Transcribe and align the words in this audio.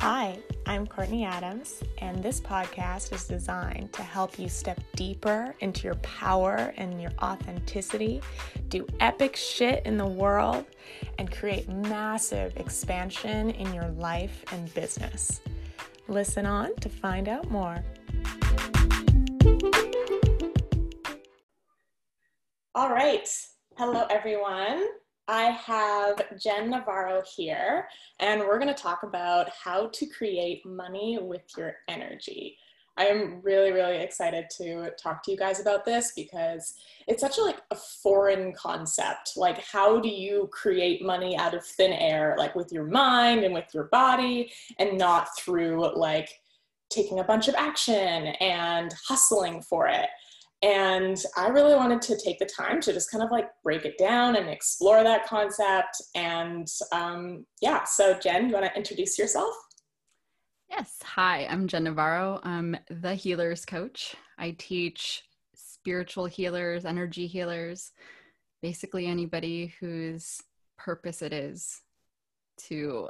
Hi, 0.00 0.38
I'm 0.64 0.86
Courtney 0.86 1.24
Adams, 1.24 1.82
and 1.98 2.22
this 2.22 2.40
podcast 2.40 3.12
is 3.12 3.24
designed 3.24 3.92
to 3.94 4.02
help 4.02 4.38
you 4.38 4.48
step 4.48 4.80
deeper 4.94 5.56
into 5.58 5.84
your 5.84 5.96
power 5.96 6.72
and 6.76 7.02
your 7.02 7.10
authenticity, 7.20 8.22
do 8.68 8.86
epic 9.00 9.34
shit 9.34 9.84
in 9.84 9.98
the 9.98 10.06
world, 10.06 10.64
and 11.18 11.32
create 11.32 11.68
massive 11.68 12.56
expansion 12.56 13.50
in 13.50 13.74
your 13.74 13.88
life 13.88 14.44
and 14.52 14.72
business. 14.72 15.40
Listen 16.06 16.46
on 16.46 16.76
to 16.76 16.88
find 16.88 17.28
out 17.28 17.50
more. 17.50 17.84
All 22.76 22.90
right. 22.90 23.28
Hello, 23.76 24.06
everyone. 24.08 24.86
I 25.28 25.50
have 25.50 26.22
Jen 26.40 26.72
Navaro 26.72 27.22
here, 27.36 27.86
and 28.18 28.40
we're 28.40 28.58
going 28.58 28.74
to 28.74 28.82
talk 28.82 29.02
about 29.02 29.50
how 29.50 29.88
to 29.88 30.06
create 30.06 30.64
money 30.64 31.18
with 31.20 31.42
your 31.54 31.74
energy. 31.86 32.56
I 32.96 33.04
am 33.04 33.42
really, 33.42 33.70
really 33.70 33.98
excited 33.98 34.46
to 34.56 34.90
talk 35.00 35.22
to 35.22 35.30
you 35.30 35.36
guys 35.36 35.60
about 35.60 35.84
this 35.84 36.12
because 36.16 36.74
it's 37.06 37.20
such 37.20 37.36
a 37.36 37.42
like 37.42 37.58
a 37.70 37.76
foreign 37.76 38.54
concept. 38.54 39.32
Like, 39.36 39.58
how 39.58 40.00
do 40.00 40.08
you 40.08 40.48
create 40.50 41.04
money 41.04 41.36
out 41.36 41.52
of 41.52 41.62
thin 41.62 41.92
air, 41.92 42.34
like 42.38 42.56
with 42.56 42.72
your 42.72 42.84
mind 42.84 43.44
and 43.44 43.52
with 43.52 43.66
your 43.74 43.84
body, 43.84 44.50
and 44.78 44.96
not 44.96 45.28
through 45.38 45.94
like 45.94 46.30
taking 46.88 47.18
a 47.18 47.24
bunch 47.24 47.48
of 47.48 47.54
action 47.54 48.28
and 48.40 48.94
hustling 49.06 49.60
for 49.60 49.88
it? 49.88 50.08
And 50.62 51.16
I 51.36 51.48
really 51.48 51.76
wanted 51.76 52.02
to 52.02 52.18
take 52.18 52.38
the 52.38 52.46
time 52.46 52.80
to 52.80 52.92
just 52.92 53.10
kind 53.10 53.22
of 53.22 53.30
like 53.30 53.48
break 53.62 53.84
it 53.84 53.96
down 53.96 54.34
and 54.34 54.48
explore 54.48 55.04
that 55.04 55.26
concept. 55.26 55.96
And 56.16 56.66
um, 56.92 57.46
yeah, 57.62 57.84
so 57.84 58.14
Jen, 58.14 58.48
you 58.48 58.54
want 58.54 58.66
to 58.66 58.76
introduce 58.76 59.18
yourself? 59.18 59.54
Yes. 60.68 60.96
Hi, 61.04 61.46
I'm 61.46 61.68
Jen 61.68 61.86
Navaro. 61.86 62.40
I'm 62.44 62.76
the 62.90 63.14
healers 63.14 63.64
coach. 63.64 64.16
I 64.36 64.56
teach 64.58 65.22
spiritual 65.54 66.26
healers, 66.26 66.84
energy 66.84 67.26
healers, 67.26 67.92
basically 68.60 69.06
anybody 69.06 69.74
whose 69.80 70.42
purpose 70.76 71.22
it 71.22 71.32
is 71.32 71.82
to 72.66 73.08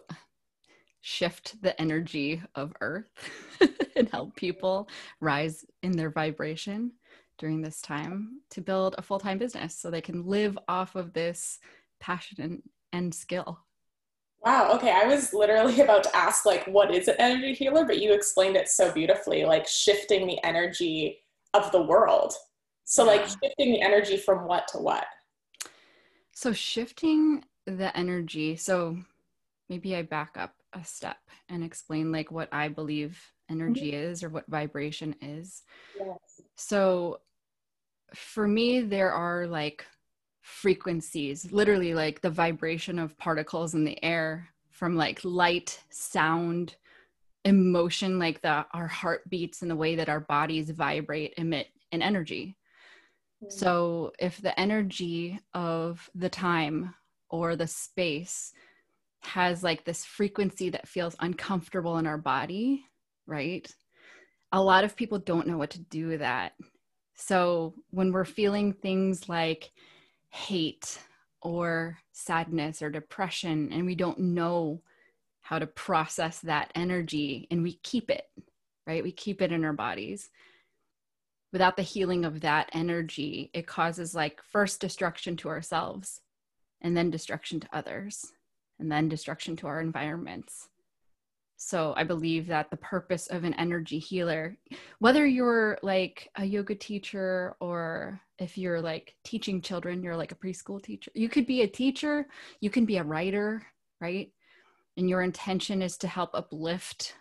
shift 1.01 1.61
the 1.63 1.81
energy 1.81 2.43
of 2.55 2.73
earth 2.81 3.11
and 3.97 4.09
help 4.11 4.37
people 4.37 4.89
rise 5.21 5.65
in 5.83 5.93
their 5.93 6.11
vibration 6.11 6.93
during 7.39 7.63
this 7.63 7.81
time 7.81 8.41
to 8.51 8.61
build 8.61 8.95
a 8.99 9.03
full 9.03 9.19
time 9.19 9.39
business 9.39 9.77
so 9.77 9.91
they 9.91 10.01
can 10.01 10.27
live 10.27 10.59
off 10.69 10.95
of 10.95 11.13
this 11.13 11.59
passion 12.01 12.41
and, 12.41 12.63
and 12.93 13.15
skill. 13.15 13.61
Wow. 14.45 14.73
Okay. 14.75 14.93
I 14.93 15.07
was 15.07 15.33
literally 15.33 15.81
about 15.81 16.05
to 16.05 16.17
ask, 16.17 16.45
like, 16.45 16.67
what 16.67 16.95
is 16.95 17.09
an 17.09 17.17
energy 17.19 17.55
healer? 17.55 17.85
But 17.85 18.01
you 18.01 18.13
explained 18.13 18.57
it 18.57 18.69
so 18.69 18.93
beautifully, 18.93 19.45
like 19.45 19.67
shifting 19.67 20.27
the 20.27 20.43
energy 20.45 21.21
of 21.55 21.73
the 21.73 21.83
world. 21.83 22.35
So, 22.85 23.05
yeah. 23.05 23.11
like, 23.11 23.27
shifting 23.27 23.73
the 23.73 23.83
energy 23.83 24.17
from 24.17 24.47
what 24.47 24.69
to 24.69 24.79
what? 24.79 25.07
So, 26.33 26.53
shifting 26.53 27.45
the 27.67 27.95
energy. 27.97 28.57
So, 28.57 28.99
maybe 29.69 29.95
I 29.95 30.03
back 30.03 30.37
up 30.39 30.55
a 30.73 30.85
step 30.85 31.19
and 31.49 31.63
explain, 31.63 32.13
like, 32.13 32.31
what 32.31 32.49
I 32.53 32.69
believe 32.69 33.21
energy 33.51 33.93
mm-hmm. 33.93 34.11
is 34.11 34.23
or 34.23 34.29
what 34.29 34.47
vibration 34.49 35.15
is. 35.21 35.63
Yes. 35.99 36.19
So, 36.57 37.21
for 38.15 38.49
me, 38.49 38.81
there 38.81 39.13
are 39.13 39.47
like 39.47 39.85
frequencies, 40.43 41.53
literally 41.53 41.95
like 41.95 42.21
the 42.21 42.31
vibration 42.31 42.99
of 42.99 43.17
particles 43.19 43.75
in 43.75 43.85
the 43.85 44.03
air 44.03 44.49
from 44.71 44.97
like 44.97 45.21
light, 45.25 45.83
sound, 45.91 46.77
emotion, 47.45 48.19
like 48.19 48.41
the 48.43 48.65
our 48.73 48.87
heartbeats 48.87 49.63
and 49.63 49.71
the 49.71 49.77
way 49.77 49.97
that 49.97 50.09
our 50.09 50.21
bodies 50.21 50.71
vibrate, 50.71 51.35
emit 51.37 51.69
an 51.93 52.03
energy. 52.03 52.57
Mm-hmm. 53.43 53.51
So 53.51 54.13
if 54.19 54.41
the 54.41 54.59
energy 54.59 55.39
of 55.55 56.09
the 56.15 56.29
time 56.29 56.95
or 57.31 57.57
the 57.57 57.67
space 57.67 58.53
has 59.21 59.63
like 59.63 59.85
this 59.85 60.05
frequency 60.05 60.71
that 60.71 60.89
feels 60.89 61.17
uncomfortable 61.21 61.99
in 61.99 62.07
our 62.07 62.19
body, 62.19 62.85
right? 63.27 63.71
A 64.53 64.63
lot 64.63 64.85
of 64.85 64.97
people 64.97 65.19
don't 65.19 65.47
know 65.47 65.59
what 65.59 65.71
to 65.71 65.81
do 65.81 66.09
with 66.09 66.21
that. 66.21 66.53
So 67.19 67.75
when 67.91 68.13
we're 68.13 68.25
feeling 68.25 68.73
things 68.73 69.29
like 69.29 69.73
hate 70.31 70.99
or 71.43 71.99
sadness 72.13 72.81
or 72.81 72.91
depression, 72.91 73.71
and 73.73 73.85
we 73.85 73.97
don't 73.97 74.19
know 74.21 74.83
how 75.41 75.59
to 75.59 75.67
process 75.67 76.41
that 76.41 76.71
energy 76.75 77.49
and 77.51 77.63
we 77.63 77.75
keep 77.83 78.09
it, 78.11 78.25
right? 78.87 79.03
We 79.03 79.13
keep 79.13 79.43
it 79.43 79.51
in 79.51 79.65
our 79.65 79.73
bodies. 79.73 80.31
Without 81.53 81.77
the 81.77 81.83
healing 81.83 82.25
of 82.25 82.41
that 82.43 82.71
energy, 82.73 83.51
it 83.53 83.67
causes 83.67 84.15
like 84.15 84.43
first 84.43 84.81
destruction 84.81 85.37
to 85.39 85.49
ourselves 85.49 86.21
and 86.81 86.97
then 86.97 87.11
destruction 87.11 87.59
to 87.61 87.69
others 87.73 88.27
and 88.79 88.93
then 88.93 89.09
destruction 89.09 89.57
to 89.57 89.67
our 89.67 89.81
environments. 89.81 90.69
So 91.61 91.93
I 91.97 92.05
believe 92.05 92.47
that 92.47 92.71
the 92.71 92.77
purpose 92.77 93.27
of 93.27 93.43
an 93.43 93.53
energy 93.55 93.99
healer, 93.99 94.57
whether 95.01 95.27
you're 95.27 95.77
like 95.83 96.31
a 96.37 96.45
yoga 96.45 96.77
teacher 96.77 97.57
or 97.61 98.21
if 98.39 98.57
you're 98.57 98.81
like 98.81 99.17
teaching 99.25 99.61
children, 99.61 100.01
you're 100.01 100.17
like 100.17 100.31
a 100.31 100.37
preschool 100.37 100.81
teacher, 100.81 101.11
you 101.15 101.29
could 101.29 101.47
be 101.47 101.63
a 101.63 101.67
teacher, 101.67 102.29
you 102.61 102.71
can 102.71 102.85
be 102.85 102.99
a 102.99 103.03
writer, 103.03 103.67
right? 104.01 104.31
And 104.97 105.11
your 105.11 105.23
intention 105.23 105.83
is 105.83 105.97
to 105.99 106.07
help 106.07 106.31
uplift 106.33 107.17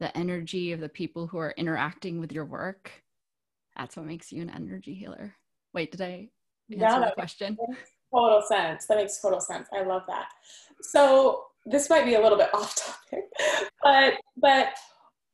the 0.00 0.16
energy 0.16 0.72
of 0.72 0.80
the 0.80 0.88
people 0.88 1.26
who 1.26 1.36
are 1.36 1.54
interacting 1.58 2.20
with 2.20 2.32
your 2.32 2.46
work. 2.46 2.90
That's 3.76 3.94
what 3.94 4.06
makes 4.06 4.32
you 4.32 4.40
an 4.40 4.50
energy 4.50 4.94
healer. 4.94 5.34
Wait, 5.74 5.90
did 5.92 6.00
I 6.00 6.30
answer 6.70 6.80
yeah, 6.80 6.98
the 7.00 7.12
question? 7.14 7.58
Total 8.10 8.40
sense. 8.40 8.86
That 8.86 8.96
makes 8.96 9.20
total 9.20 9.40
sense. 9.40 9.68
I 9.70 9.82
love 9.82 10.02
that. 10.08 10.28
So 10.80 11.44
this 11.66 11.88
might 11.88 12.04
be 12.04 12.14
a 12.14 12.20
little 12.20 12.38
bit 12.38 12.50
off 12.54 12.74
topic, 12.76 13.24
but 13.82 14.14
but 14.36 14.68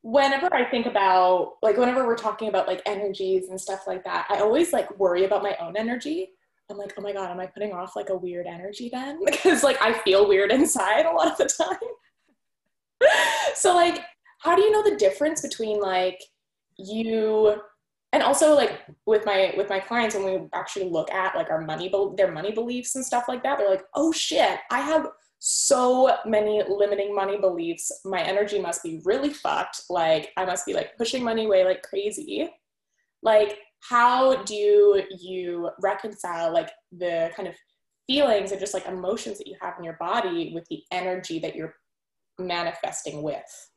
whenever 0.03 0.53
I 0.55 0.69
think 0.71 0.87
about 0.87 1.55
like 1.63 1.77
whenever 1.77 2.07
we're 2.07 2.17
talking 2.17 2.49
about 2.49 2.67
like 2.67 2.83
energies 2.87 3.49
and 3.49 3.61
stuff 3.61 3.87
like 3.87 4.05
that, 4.05 4.27
I 4.31 4.41
always 4.41 4.73
like 4.73 4.99
worry 4.99 5.25
about 5.25 5.43
my 5.43 5.57
own 5.61 5.77
energy. 5.77 6.31
I'm 6.71 6.79
like, 6.79 6.95
oh 6.97 7.03
my 7.03 7.13
god, 7.13 7.31
am 7.31 7.41
I 7.41 7.47
putting 7.47 7.73
off 7.73 7.97
like 7.97 8.11
a 8.11 8.17
weird 8.17 8.47
energy 8.47 8.89
then? 8.93 9.21
Because 9.25 9.63
like 9.63 9.81
I 9.83 9.93
feel 9.93 10.29
weird 10.29 10.53
inside 10.53 11.07
a 11.07 11.13
lot 11.13 11.31
of 11.31 11.37
the 11.37 11.47
time. 11.47 13.11
so 13.55 13.75
like, 13.75 14.05
how 14.39 14.55
do 14.55 14.63
you 14.63 14.71
know 14.71 14.89
the 14.89 14.97
difference 14.97 15.43
between 15.43 15.81
like 15.81 16.21
you 16.79 17.61
and 18.13 18.23
also 18.23 18.55
like 18.55 18.81
with 19.07 19.25
my 19.27 19.53
with 19.57 19.69
my 19.69 19.81
clients 19.81 20.15
when 20.15 20.25
we 20.25 20.49
actually 20.55 20.89
look 20.89 21.11
at 21.11 21.37
like 21.37 21.51
our 21.51 21.61
money 21.61 21.93
their 22.17 22.33
money 22.33 22.53
beliefs 22.53 22.95
and 22.97 23.05
stuff 23.05 23.25
like 23.29 23.43
that, 23.43 23.59
they're 23.59 23.71
like, 23.71 23.85
oh 23.95 24.13
shit, 24.13 24.59
I 24.71 24.81
have 24.81 25.09
so 25.41 26.15
many 26.27 26.63
limiting 26.69 27.15
money 27.15 27.39
beliefs. 27.39 27.91
My 28.05 28.21
energy 28.21 28.61
must 28.61 28.83
be 28.83 29.01
really 29.05 29.31
fucked. 29.31 29.83
Like, 29.89 30.31
I 30.37 30.45
must 30.45 30.67
be 30.67 30.75
like 30.75 30.97
pushing 30.97 31.25
money 31.25 31.47
away 31.47 31.65
like 31.65 31.83
crazy. 31.83 32.49
Like, 33.23 33.59
how 33.81 34.43
do 34.45 35.03
you 35.19 35.71
reconcile 35.81 36.53
like 36.53 36.71
the 36.93 37.31
kind 37.35 37.49
of 37.49 37.55
feelings 38.07 38.51
and 38.53 38.61
just 38.61 38.75
like 38.75 38.87
emotions 38.87 39.39
that 39.39 39.47
you 39.47 39.57
have 39.63 39.75
in 39.79 39.85
your 39.85 39.97
body 39.99 40.53
with 40.55 40.67
the 40.69 40.83
energy 40.93 41.39
that 41.39 41.57
you're 41.57 41.75
manifesting 42.39 43.23
with? 43.23 43.71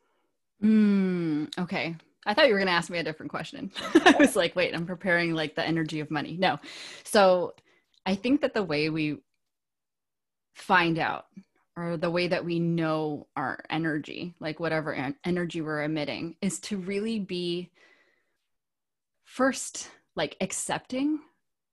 Mm, 0.61 1.47
okay. 1.57 1.95
I 2.25 2.33
thought 2.33 2.47
you 2.47 2.53
were 2.53 2.59
going 2.59 2.67
to 2.67 2.73
ask 2.73 2.89
me 2.89 2.99
a 2.99 3.03
different 3.03 3.29
question. 3.29 3.71
I 4.05 4.15
was 4.19 4.35
like, 4.35 4.53
wait, 4.55 4.75
I'm 4.75 4.85
preparing 4.85 5.33
like 5.33 5.55
the 5.55 5.65
energy 5.65 6.01
of 6.01 6.11
money. 6.11 6.35
No. 6.37 6.59
So 7.05 7.53
I 8.05 8.15
think 8.15 8.41
that 8.41 8.53
the 8.53 8.63
way 8.63 8.89
we 8.89 9.19
find 10.55 10.99
out 10.99 11.25
or 11.75 11.97
the 11.97 12.09
way 12.09 12.27
that 12.27 12.45
we 12.45 12.59
know 12.59 13.27
our 13.35 13.63
energy, 13.69 14.35
like 14.39 14.59
whatever 14.59 15.15
energy 15.25 15.61
we're 15.61 15.83
emitting, 15.83 16.35
is 16.41 16.59
to 16.59 16.77
really 16.77 17.19
be 17.19 17.71
first 19.23 19.89
like 20.15 20.37
accepting 20.39 21.19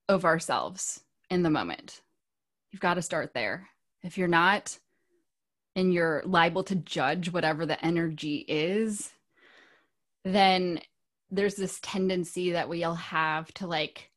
of 0.09 0.25
ourselves 0.25 1.03
in 1.29 1.43
the 1.43 1.51
moment. 1.51 2.01
You've 2.71 2.81
got 2.81 2.95
to 2.95 3.03
start 3.03 3.35
there. 3.35 3.69
If 4.03 4.17
you're 4.17 4.29
not, 4.29 4.79
and 5.77 5.93
you're 5.93 6.23
liable 6.25 6.65
to 6.65 6.75
judge 6.75 7.33
whatever 7.33 7.65
the 7.65 7.83
energy 7.85 8.45
is, 8.49 9.13
then 10.25 10.81
there's 11.31 11.55
this 11.55 11.79
tendency 11.83 12.53
that 12.53 12.69
we'll 12.69 12.95
have 12.95 13.53
to 13.55 13.67
like 13.67 14.11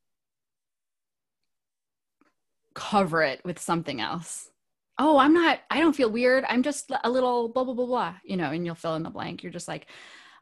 cover 2.74 3.22
it 3.22 3.40
with 3.46 3.60
something 3.60 4.02
else 4.02 4.50
oh, 4.98 5.18
I'm 5.18 5.34
not, 5.34 5.60
I 5.70 5.80
don't 5.80 5.96
feel 5.96 6.12
weird. 6.12 6.46
I'm 6.48 6.64
just 6.64 6.92
a 7.04 7.10
little 7.10 7.50
blah, 7.50 7.64
blah, 7.64 7.74
blah, 7.74 7.86
blah, 7.86 8.16
you 8.24 8.38
know, 8.38 8.52
and 8.52 8.66
you'll 8.66 8.76
fill 8.76 8.96
in 8.96 9.04
the 9.04 9.10
blank. 9.10 9.42
You're 9.42 9.52
just 9.52 9.68
like, 9.68 9.88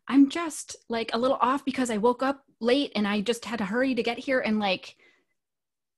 I'm 0.08 0.30
just 0.30 0.76
like 0.90 1.12
a 1.14 1.18
little 1.18 1.38
off 1.40 1.64
because 1.64 1.90
I 1.90 1.98
woke 1.98 2.22
up 2.22 2.44
late 2.60 2.92
and 2.96 3.08
I 3.08 3.22
just 3.22 3.46
had 3.46 3.60
to 3.60 3.66
hurry 3.66 3.96
to 3.96 4.04
get 4.04 4.18
here. 4.18 4.40
And 4.40 4.60
like, 4.60 4.96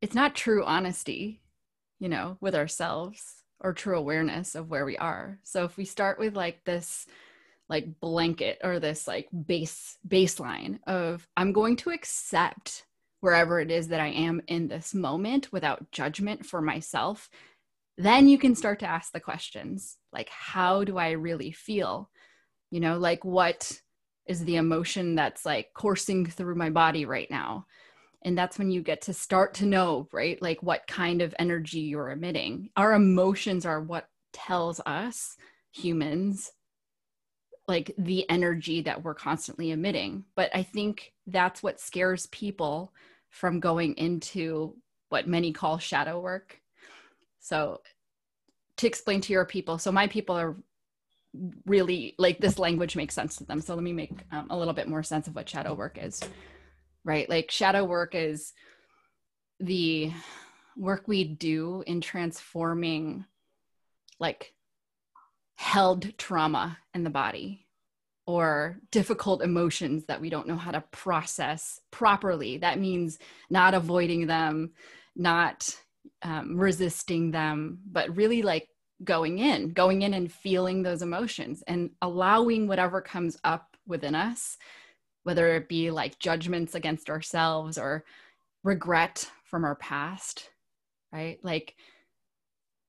it's 0.01 0.15
not 0.15 0.35
true 0.35 0.63
honesty, 0.63 1.41
you 1.99 2.09
know, 2.09 2.37
with 2.41 2.55
ourselves 2.55 3.43
or 3.59 3.73
true 3.73 3.97
awareness 3.97 4.55
of 4.55 4.69
where 4.69 4.85
we 4.85 4.97
are. 4.97 5.39
So 5.43 5.63
if 5.63 5.77
we 5.77 5.85
start 5.85 6.19
with 6.19 6.35
like 6.35 6.63
this 6.65 7.07
like 7.69 7.99
blanket 8.01 8.59
or 8.63 8.79
this 8.79 9.07
like 9.07 9.29
base 9.47 9.97
baseline 10.07 10.79
of 10.85 11.27
I'm 11.37 11.53
going 11.53 11.77
to 11.77 11.91
accept 11.91 12.85
wherever 13.21 13.61
it 13.61 13.71
is 13.71 13.87
that 13.87 14.01
I 14.01 14.09
am 14.09 14.41
in 14.47 14.67
this 14.67 14.93
moment 14.93 15.51
without 15.53 15.89
judgment 15.91 16.45
for 16.45 16.61
myself, 16.61 17.29
then 17.97 18.27
you 18.27 18.37
can 18.37 18.55
start 18.55 18.79
to 18.79 18.87
ask 18.87 19.11
the 19.11 19.19
questions 19.19 19.97
like 20.11 20.29
how 20.29 20.83
do 20.83 20.97
I 20.97 21.11
really 21.11 21.51
feel? 21.51 22.09
You 22.71 22.79
know, 22.79 22.97
like 22.97 23.23
what 23.23 23.79
is 24.25 24.43
the 24.45 24.55
emotion 24.55 25.15
that's 25.15 25.45
like 25.45 25.73
coursing 25.73 26.25
through 26.25 26.55
my 26.55 26.69
body 26.69 27.05
right 27.05 27.29
now? 27.29 27.65
and 28.25 28.37
that's 28.37 28.57
when 28.57 28.71
you 28.71 28.81
get 28.81 29.01
to 29.01 29.13
start 29.13 29.53
to 29.53 29.65
know 29.65 30.07
right 30.11 30.41
like 30.41 30.63
what 30.63 30.87
kind 30.87 31.21
of 31.21 31.35
energy 31.39 31.81
you're 31.81 32.11
emitting 32.11 32.69
our 32.75 32.93
emotions 32.93 33.65
are 33.65 33.81
what 33.81 34.07
tells 34.31 34.79
us 34.85 35.37
humans 35.71 36.51
like 37.67 37.93
the 37.97 38.29
energy 38.29 38.81
that 38.81 39.03
we're 39.03 39.13
constantly 39.13 39.71
emitting 39.71 40.23
but 40.35 40.49
i 40.55 40.63
think 40.63 41.13
that's 41.27 41.61
what 41.61 41.79
scares 41.79 42.27
people 42.27 42.91
from 43.29 43.59
going 43.59 43.93
into 43.95 44.75
what 45.09 45.27
many 45.27 45.51
call 45.51 45.77
shadow 45.77 46.19
work 46.19 46.59
so 47.43 47.79
to 48.77 48.87
explain 48.87 49.21
to 49.21 49.31
your 49.31 49.45
people 49.45 49.77
so 49.77 49.91
my 49.91 50.07
people 50.07 50.35
are 50.35 50.55
really 51.65 52.15
like 52.17 52.39
this 52.39 52.57
language 52.57 52.95
makes 52.95 53.13
sense 53.13 53.35
to 53.35 53.43
them 53.43 53.61
so 53.61 53.75
let 53.75 53.83
me 53.83 53.93
make 53.93 54.11
um, 54.31 54.47
a 54.49 54.57
little 54.57 54.73
bit 54.73 54.87
more 54.87 55.03
sense 55.03 55.27
of 55.27 55.35
what 55.35 55.47
shadow 55.47 55.73
work 55.73 55.97
is 56.01 56.21
right? 57.03 57.29
Like 57.29 57.51
shadow 57.51 57.83
work 57.83 58.15
is 58.15 58.53
the 59.59 60.11
work 60.75 61.07
we 61.07 61.23
do 61.23 61.83
in 61.85 62.01
transforming 62.01 63.25
like 64.19 64.53
held 65.55 66.17
trauma 66.17 66.77
in 66.93 67.03
the 67.03 67.09
body 67.09 67.67
or 68.25 68.77
difficult 68.91 69.43
emotions 69.43 70.05
that 70.05 70.21
we 70.21 70.29
don't 70.29 70.47
know 70.47 70.55
how 70.55 70.71
to 70.71 70.81
process 70.91 71.79
properly. 71.91 72.57
That 72.57 72.79
means 72.79 73.19
not 73.49 73.73
avoiding 73.73 74.27
them, 74.27 74.71
not 75.15 75.77
um, 76.21 76.57
resisting 76.57 77.31
them, 77.31 77.79
but 77.91 78.15
really 78.15 78.41
like 78.41 78.67
going 79.03 79.39
in, 79.39 79.73
going 79.73 80.03
in 80.03 80.13
and 80.13 80.31
feeling 80.31 80.83
those 80.83 81.01
emotions 81.01 81.63
and 81.67 81.89
allowing 82.01 82.67
whatever 82.67 83.01
comes 83.01 83.37
up 83.43 83.75
within 83.85 84.15
us 84.15 84.57
whether 85.23 85.55
it 85.55 85.69
be 85.69 85.89
like 85.89 86.19
judgments 86.19 86.75
against 86.75 87.09
ourselves 87.09 87.77
or 87.77 88.03
regret 88.63 89.29
from 89.45 89.63
our 89.63 89.75
past, 89.75 90.49
right? 91.11 91.39
Like 91.43 91.75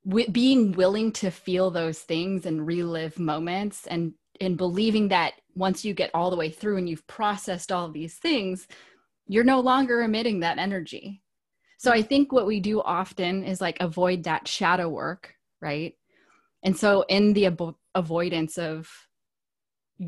w- 0.07 0.31
being 0.31 0.73
willing 0.73 1.13
to 1.13 1.31
feel 1.31 1.71
those 1.71 2.01
things 2.01 2.47
and 2.47 2.67
relive 2.67 3.19
moments 3.19 3.87
and 3.87 4.15
in 4.41 4.57
believing 4.57 5.09
that 5.09 5.35
once 5.55 5.85
you 5.85 5.95
get 5.95 6.11
all 6.13 6.31
the 6.31 6.37
way 6.37 6.51
through 6.51 6.77
and 6.77 6.89
you've 6.89 7.07
processed 7.07 7.71
all 7.71 7.89
these 7.89 8.17
things, 8.17 8.67
you're 9.29 9.45
no 9.45 9.61
longer 9.61 10.03
emitting 10.03 10.41
that 10.41 10.59
energy. 10.59 11.23
So 11.85 11.93
I 11.93 12.01
think 12.01 12.33
what 12.33 12.47
we 12.47 12.61
do 12.61 12.81
often 12.81 13.45
is 13.45 13.61
like 13.61 13.77
avoid 13.79 14.23
that 14.23 14.49
shadow 14.49 14.89
work, 14.89 15.35
right? 15.61 15.95
And 16.63 16.75
so 16.75 17.05
in 17.11 17.35
the 17.35 17.45
avo- 17.45 17.75
avoidance 17.95 18.57
of 18.57 18.91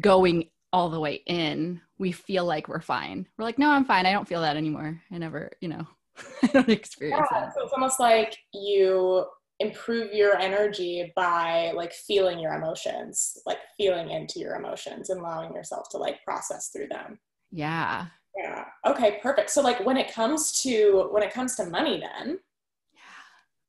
going 0.00 0.48
all 0.72 0.88
the 0.88 0.98
way 0.98 1.22
in, 1.26 1.82
we 1.98 2.12
feel 2.12 2.46
like 2.46 2.66
we're 2.66 2.80
fine. 2.80 3.28
We're 3.36 3.44
like, 3.44 3.58
no, 3.58 3.68
I'm 3.68 3.84
fine. 3.84 4.06
I 4.06 4.12
don't 4.12 4.26
feel 4.26 4.40
that 4.40 4.56
anymore. 4.56 5.02
I 5.12 5.18
never, 5.18 5.50
you 5.60 5.68
know, 5.68 5.86
I 6.44 6.46
don't 6.46 6.70
experience 6.70 7.28
yeah, 7.30 7.40
that. 7.40 7.54
So 7.54 7.64
it's 7.64 7.74
almost 7.74 8.00
like 8.00 8.38
you 8.54 9.26
improve 9.60 10.14
your 10.14 10.38
energy 10.38 11.12
by 11.14 11.72
like 11.76 11.92
feeling 11.92 12.38
your 12.38 12.54
emotions, 12.54 13.36
like 13.44 13.58
feeling 13.76 14.12
into 14.12 14.38
your 14.38 14.54
emotions 14.54 15.10
and 15.10 15.20
allowing 15.20 15.52
yourself 15.52 15.90
to 15.90 15.98
like 15.98 16.24
process 16.24 16.70
through 16.70 16.88
them. 16.88 17.18
Yeah. 17.52 18.06
Yeah. 18.36 18.64
Okay, 18.86 19.18
perfect. 19.22 19.50
So 19.50 19.62
like 19.62 19.84
when 19.84 19.96
it 19.96 20.12
comes 20.12 20.60
to 20.62 21.08
when 21.10 21.22
it 21.22 21.32
comes 21.32 21.56
to 21.56 21.66
money 21.66 22.00
then, 22.00 22.38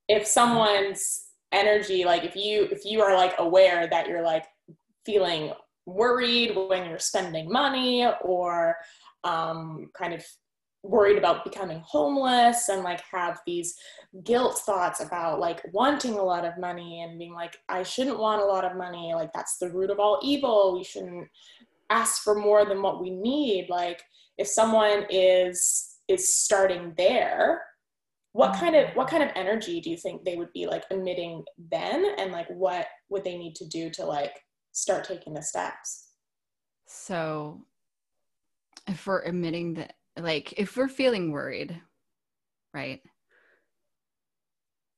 if 0.08 0.26
someone's 0.26 1.28
energy 1.54 2.04
like 2.04 2.26
if 2.26 2.36
you 2.36 2.68
if 2.72 2.84
you 2.84 3.02
are 3.02 3.16
like 3.16 3.34
aware 3.40 3.88
that 3.88 4.08
you're 4.08 4.22
like 4.22 4.46
feeling 5.06 5.54
worried 5.86 6.54
when 6.68 6.90
you're 6.90 7.00
spending 7.00 7.50
money 7.50 8.06
or 8.22 8.76
um, 9.24 9.90
kind 9.98 10.14
of 10.14 10.24
worried 10.84 11.18
about 11.18 11.44
becoming 11.44 11.82
homeless 11.86 12.70
and 12.70 12.84
like 12.84 13.02
have 13.12 13.40
these 13.46 13.76
guilt 14.24 14.60
thoughts 14.60 15.02
about 15.02 15.40
like 15.40 15.62
wanting 15.74 16.14
a 16.14 16.24
lot 16.24 16.46
of 16.46 16.58
money 16.58 17.02
and 17.02 17.18
being 17.18 17.34
like 17.34 17.58
i 17.68 17.84
shouldn't 17.84 18.20
want 18.20 18.42
a 18.42 18.46
lot 18.46 18.64
of 18.64 18.78
money 18.78 19.14
like 19.14 19.32
that's 19.34 19.58
the 19.58 19.70
root 19.72 19.90
of 19.90 20.00
all 20.00 20.20
evil 20.22 20.76
we 20.78 20.84
shouldn't 20.84 21.28
ask 21.90 22.22
for 22.22 22.36
more 22.36 22.64
than 22.64 22.82
what 22.82 23.02
we 23.02 23.10
need 23.10 23.68
like 23.70 24.02
if 24.38 24.48
someone 24.48 25.06
is 25.10 25.96
is 26.08 26.38
starting 26.38 26.94
there 26.98 27.62
what 28.34 28.54
kind 28.56 28.76
of 28.76 28.90
what 28.96 29.08
kind 29.08 29.24
of 29.24 29.30
energy 29.36 29.82
do 29.82 29.90
you 29.90 29.98
think 29.98 30.24
they 30.24 30.36
would 30.36 30.52
be 30.54 30.68
like 30.68 30.84
emitting 30.92 31.44
then 31.72 32.06
and 32.18 32.32
like 32.32 32.48
what 32.50 32.88
would 33.10 33.24
they 33.24 33.38
need 33.38 33.56
to 33.56 33.66
do 33.68 33.90
to 33.90 34.06
like 34.06 34.34
start 34.78 35.04
taking 35.04 35.34
the 35.34 35.42
steps. 35.42 36.10
So, 36.86 37.66
if 38.88 39.08
we're 39.08 39.24
admitting 39.24 39.74
that, 39.74 39.94
like, 40.18 40.54
if 40.54 40.78
we're 40.78 40.88
feeling 40.88 41.32
worried, 41.32 41.82
right? 42.74 43.02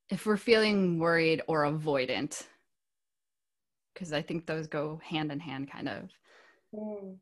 If 0.09 0.25
we're 0.25 0.37
feeling 0.37 0.99
worried 0.99 1.41
or 1.47 1.63
avoidant, 1.63 2.43
because 3.93 4.11
I 4.11 4.21
think 4.21 4.45
those 4.45 4.67
go 4.67 4.99
hand 5.03 5.31
in 5.31 5.39
hand, 5.39 5.71
kind 5.71 5.87
of. 5.87 6.09
Mm. 6.75 7.17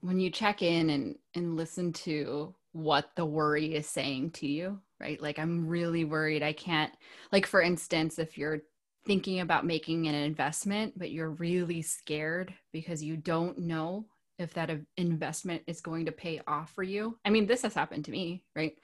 When 0.00 0.20
you 0.20 0.30
check 0.30 0.62
in 0.62 0.90
and, 0.90 1.16
and 1.34 1.56
listen 1.56 1.92
to 1.94 2.54
what 2.72 3.10
the 3.16 3.26
worry 3.26 3.74
is 3.74 3.88
saying 3.88 4.30
to 4.30 4.46
you, 4.46 4.80
right? 5.00 5.20
Like, 5.20 5.38
I'm 5.38 5.66
really 5.66 6.04
worried. 6.04 6.42
I 6.42 6.52
can't, 6.52 6.92
like, 7.32 7.46
for 7.46 7.60
instance, 7.60 8.18
if 8.18 8.38
you're 8.38 8.60
thinking 9.06 9.40
about 9.40 9.66
making 9.66 10.06
an 10.06 10.14
investment, 10.14 10.98
but 10.98 11.10
you're 11.10 11.30
really 11.30 11.82
scared 11.82 12.52
because 12.72 13.02
you 13.02 13.16
don't 13.16 13.58
know 13.58 14.06
if 14.38 14.54
that 14.54 14.70
investment 14.96 15.62
is 15.66 15.80
going 15.80 16.06
to 16.06 16.12
pay 16.12 16.40
off 16.46 16.70
for 16.74 16.82
you. 16.84 17.18
I 17.24 17.30
mean, 17.30 17.46
this 17.46 17.62
has 17.62 17.74
happened 17.74 18.04
to 18.04 18.10
me, 18.12 18.44
right? 18.54 18.74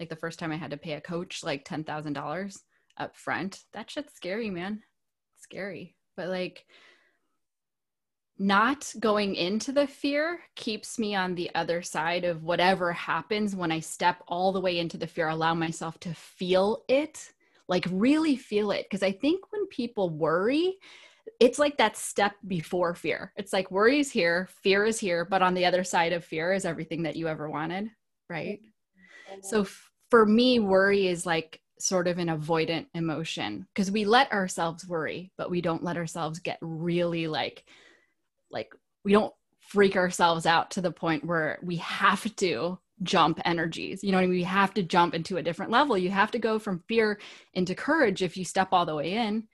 Like 0.00 0.08
the 0.08 0.16
first 0.16 0.38
time 0.38 0.52
I 0.52 0.56
had 0.56 0.70
to 0.70 0.76
pay 0.76 0.92
a 0.92 1.00
coach 1.00 1.42
like 1.44 1.64
$10,000 1.66 2.58
up 2.96 3.16
front. 3.16 3.60
That 3.74 3.90
shit's 3.90 4.14
scary, 4.14 4.50
man. 4.50 4.82
scary. 5.38 5.96
But 6.16 6.28
like 6.28 6.64
not 8.42 8.92
going 8.98 9.34
into 9.36 9.72
the 9.72 9.86
fear 9.86 10.40
keeps 10.56 10.98
me 10.98 11.14
on 11.14 11.34
the 11.34 11.50
other 11.54 11.80
side 11.80 12.24
of 12.24 12.42
whatever 12.42 12.92
happens 12.92 13.54
when 13.54 13.70
I 13.70 13.80
step 13.80 14.22
all 14.26 14.52
the 14.52 14.60
way 14.60 14.78
into 14.78 14.96
the 14.96 15.06
fear, 15.06 15.28
allow 15.28 15.54
myself 15.54 15.98
to 16.00 16.14
feel 16.14 16.82
it 16.88 17.32
like 17.68 17.86
really 17.90 18.36
feel 18.36 18.70
it 18.70 18.84
because 18.84 19.02
i 19.02 19.10
think 19.10 19.50
when 19.50 19.66
people 19.68 20.10
worry 20.10 20.76
it's 21.40 21.58
like 21.58 21.76
that 21.76 21.96
step 21.96 22.32
before 22.46 22.94
fear 22.94 23.32
it's 23.36 23.52
like 23.52 23.70
worry 23.70 23.98
is 23.98 24.10
here 24.10 24.48
fear 24.62 24.84
is 24.84 24.98
here 24.98 25.24
but 25.24 25.42
on 25.42 25.54
the 25.54 25.64
other 25.64 25.84
side 25.84 26.12
of 26.12 26.24
fear 26.24 26.52
is 26.52 26.64
everything 26.64 27.02
that 27.02 27.16
you 27.16 27.28
ever 27.28 27.48
wanted 27.48 27.88
right 28.28 28.60
mm-hmm. 28.60 29.40
so 29.42 29.62
f- 29.62 29.90
for 30.10 30.26
me 30.26 30.58
worry 30.58 31.06
is 31.06 31.24
like 31.24 31.60
sort 31.78 32.06
of 32.06 32.18
an 32.18 32.28
avoidant 32.28 32.86
emotion 32.94 33.66
because 33.74 33.90
we 33.90 34.04
let 34.04 34.30
ourselves 34.32 34.86
worry 34.86 35.32
but 35.38 35.50
we 35.50 35.60
don't 35.60 35.82
let 35.82 35.96
ourselves 35.96 36.38
get 36.38 36.58
really 36.60 37.26
like 37.26 37.64
like 38.52 38.72
we 39.04 39.12
don't 39.12 39.32
freak 39.60 39.96
ourselves 39.96 40.46
out 40.46 40.70
to 40.72 40.80
the 40.80 40.90
point 40.90 41.24
where 41.24 41.58
we 41.62 41.76
have 41.76 42.34
to 42.36 42.78
jump 43.02 43.40
energies. 43.44 44.04
You 44.04 44.12
know 44.12 44.18
what 44.18 44.24
I 44.24 44.26
mean? 44.26 44.36
We 44.36 44.42
have 44.44 44.74
to 44.74 44.82
jump 44.82 45.14
into 45.14 45.38
a 45.38 45.42
different 45.42 45.72
level. 45.72 45.96
You 45.96 46.10
have 46.10 46.30
to 46.32 46.38
go 46.38 46.58
from 46.58 46.84
fear 46.88 47.18
into 47.54 47.74
courage 47.74 48.22
if 48.22 48.36
you 48.36 48.44
step 48.44 48.68
all 48.72 48.86
the 48.86 48.94
way 48.94 49.14
in. 49.14 49.44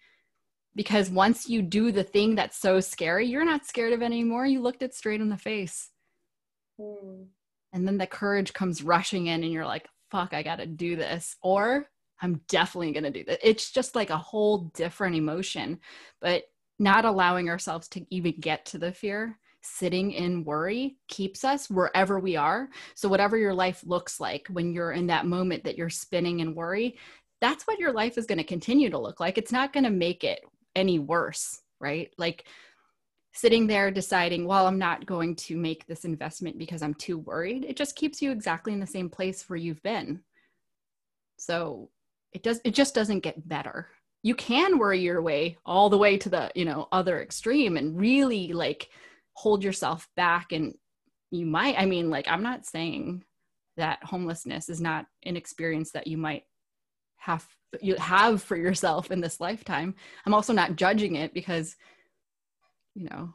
Because 0.74 1.10
once 1.10 1.48
you 1.48 1.62
do 1.62 1.90
the 1.90 2.04
thing 2.04 2.34
that's 2.34 2.58
so 2.58 2.80
scary, 2.80 3.26
you're 3.26 3.44
not 3.44 3.66
scared 3.66 3.92
of 3.92 4.02
it 4.02 4.06
anymore. 4.06 4.46
You 4.46 4.60
looked 4.60 4.82
it 4.82 4.94
straight 4.94 5.20
in 5.20 5.28
the 5.28 5.36
face. 5.36 5.90
Mm. 6.80 7.26
And 7.72 7.86
then 7.86 7.98
the 7.98 8.06
courage 8.06 8.52
comes 8.52 8.82
rushing 8.82 9.26
in, 9.26 9.42
and 9.42 9.52
you're 9.52 9.66
like, 9.66 9.88
fuck, 10.10 10.32
I 10.32 10.42
got 10.42 10.56
to 10.56 10.66
do 10.66 10.94
this. 10.94 11.36
Or 11.42 11.88
I'm 12.20 12.40
definitely 12.48 12.92
to 12.92 13.10
do 13.10 13.24
that. 13.24 13.40
It's 13.42 13.70
just 13.70 13.94
like 13.94 14.10
a 14.10 14.16
whole 14.16 14.70
different 14.74 15.16
emotion, 15.16 15.80
but 16.20 16.44
not 16.78 17.04
allowing 17.04 17.48
ourselves 17.48 17.88
to 17.88 18.06
even 18.14 18.34
get 18.40 18.64
to 18.66 18.78
the 18.78 18.92
fear 18.92 19.38
sitting 19.60 20.12
in 20.12 20.44
worry 20.44 20.96
keeps 21.08 21.44
us 21.44 21.68
wherever 21.68 22.18
we 22.18 22.36
are. 22.36 22.68
So, 22.94 23.08
whatever 23.08 23.36
your 23.36 23.54
life 23.54 23.82
looks 23.86 24.20
like 24.20 24.46
when 24.48 24.72
you're 24.72 24.92
in 24.92 25.06
that 25.08 25.26
moment 25.26 25.64
that 25.64 25.76
you're 25.76 25.90
spinning 25.90 26.40
in 26.40 26.54
worry, 26.54 26.98
that's 27.40 27.66
what 27.66 27.78
your 27.78 27.92
life 27.92 28.18
is 28.18 28.26
going 28.26 28.38
to 28.38 28.44
continue 28.44 28.90
to 28.90 28.98
look 28.98 29.20
like. 29.20 29.38
It's 29.38 29.52
not 29.52 29.72
going 29.72 29.84
to 29.84 29.90
make 29.90 30.24
it 30.24 30.40
any 30.74 30.98
worse, 30.98 31.60
right? 31.80 32.12
Like 32.18 32.46
sitting 33.32 33.66
there 33.66 33.90
deciding, 33.90 34.46
well, 34.46 34.66
I'm 34.66 34.78
not 34.78 35.06
going 35.06 35.36
to 35.36 35.56
make 35.56 35.86
this 35.86 36.04
investment 36.04 36.58
because 36.58 36.82
I'm 36.82 36.94
too 36.94 37.18
worried. 37.18 37.64
It 37.64 37.76
just 37.76 37.96
keeps 37.96 38.20
you 38.22 38.32
exactly 38.32 38.72
in 38.72 38.80
the 38.80 38.86
same 38.86 39.10
place 39.10 39.48
where 39.48 39.58
you've 39.58 39.82
been. 39.82 40.20
So, 41.38 41.90
it 42.32 42.42
does 42.42 42.60
it 42.64 42.74
just 42.74 42.94
doesn't 42.94 43.20
get 43.20 43.48
better. 43.48 43.88
You 44.22 44.34
can 44.34 44.78
worry 44.78 45.00
your 45.00 45.22
way 45.22 45.56
all 45.64 45.88
the 45.88 45.98
way 45.98 46.18
to 46.18 46.28
the 46.28 46.50
you 46.54 46.64
know 46.64 46.88
other 46.92 47.20
extreme 47.20 47.76
and 47.76 47.98
really 47.98 48.52
like 48.52 48.88
hold 49.34 49.62
yourself 49.62 50.08
back. 50.16 50.52
And 50.52 50.74
you 51.30 51.46
might 51.46 51.78
i 51.78 51.84
mean 51.84 52.10
like 52.10 52.26
i'm 52.28 52.42
not 52.42 52.66
saying 52.66 53.22
that 53.76 54.02
homelessness 54.02 54.68
is 54.68 54.80
not 54.80 55.06
an 55.24 55.36
experience 55.36 55.92
that 55.92 56.06
you 56.06 56.16
might 56.16 56.44
have 57.16 57.46
you 57.82 57.94
have 57.96 58.42
for 58.42 58.56
yourself 58.56 59.10
in 59.10 59.20
this 59.20 59.40
lifetime. 59.40 59.94
I'm 60.24 60.32
also 60.32 60.54
not 60.54 60.76
judging 60.76 61.16
it 61.16 61.34
because 61.34 61.76
you 62.94 63.04
know 63.04 63.34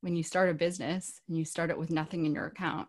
when 0.00 0.16
you 0.16 0.22
start 0.22 0.50
a 0.50 0.54
business 0.54 1.20
and 1.28 1.38
you 1.38 1.44
start 1.44 1.70
it 1.70 1.78
with 1.78 1.90
nothing 1.90 2.26
in 2.26 2.34
your 2.34 2.46
account 2.46 2.88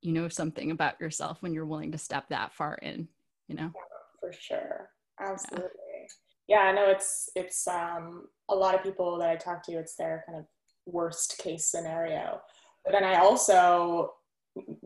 you 0.00 0.12
know 0.12 0.28
something 0.28 0.70
about 0.70 1.00
yourself 1.00 1.38
when 1.40 1.52
you're 1.52 1.66
willing 1.66 1.92
to 1.92 1.98
step 1.98 2.28
that 2.28 2.52
far 2.54 2.74
in 2.76 3.08
you 3.48 3.56
know? 3.56 3.72
For 4.20 4.32
sure 4.32 4.90
absolutely 5.22 5.68
yeah. 6.48 6.60
i 6.60 6.72
know 6.72 6.88
it's 6.88 7.30
it's 7.34 7.66
um 7.68 8.24
a 8.48 8.54
lot 8.54 8.74
of 8.74 8.82
people 8.82 9.18
that 9.18 9.30
i 9.30 9.36
talk 9.36 9.62
to 9.62 9.72
it's 9.72 9.96
their 9.96 10.24
kind 10.26 10.38
of 10.38 10.44
worst 10.86 11.38
case 11.38 11.66
scenario 11.70 12.40
but 12.84 12.92
then 12.92 13.04
i 13.04 13.16
also 13.16 14.12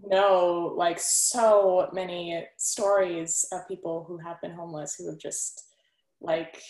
know 0.07 0.75
like 0.76 0.99
so 1.00 1.88
many 1.93 2.47
stories 2.57 3.45
of 3.52 3.66
people 3.66 4.05
who 4.07 4.16
have 4.19 4.40
been 4.40 4.52
homeless 4.52 4.95
who 4.97 5.09
have 5.09 5.19
just 5.19 5.64
like 6.21 6.61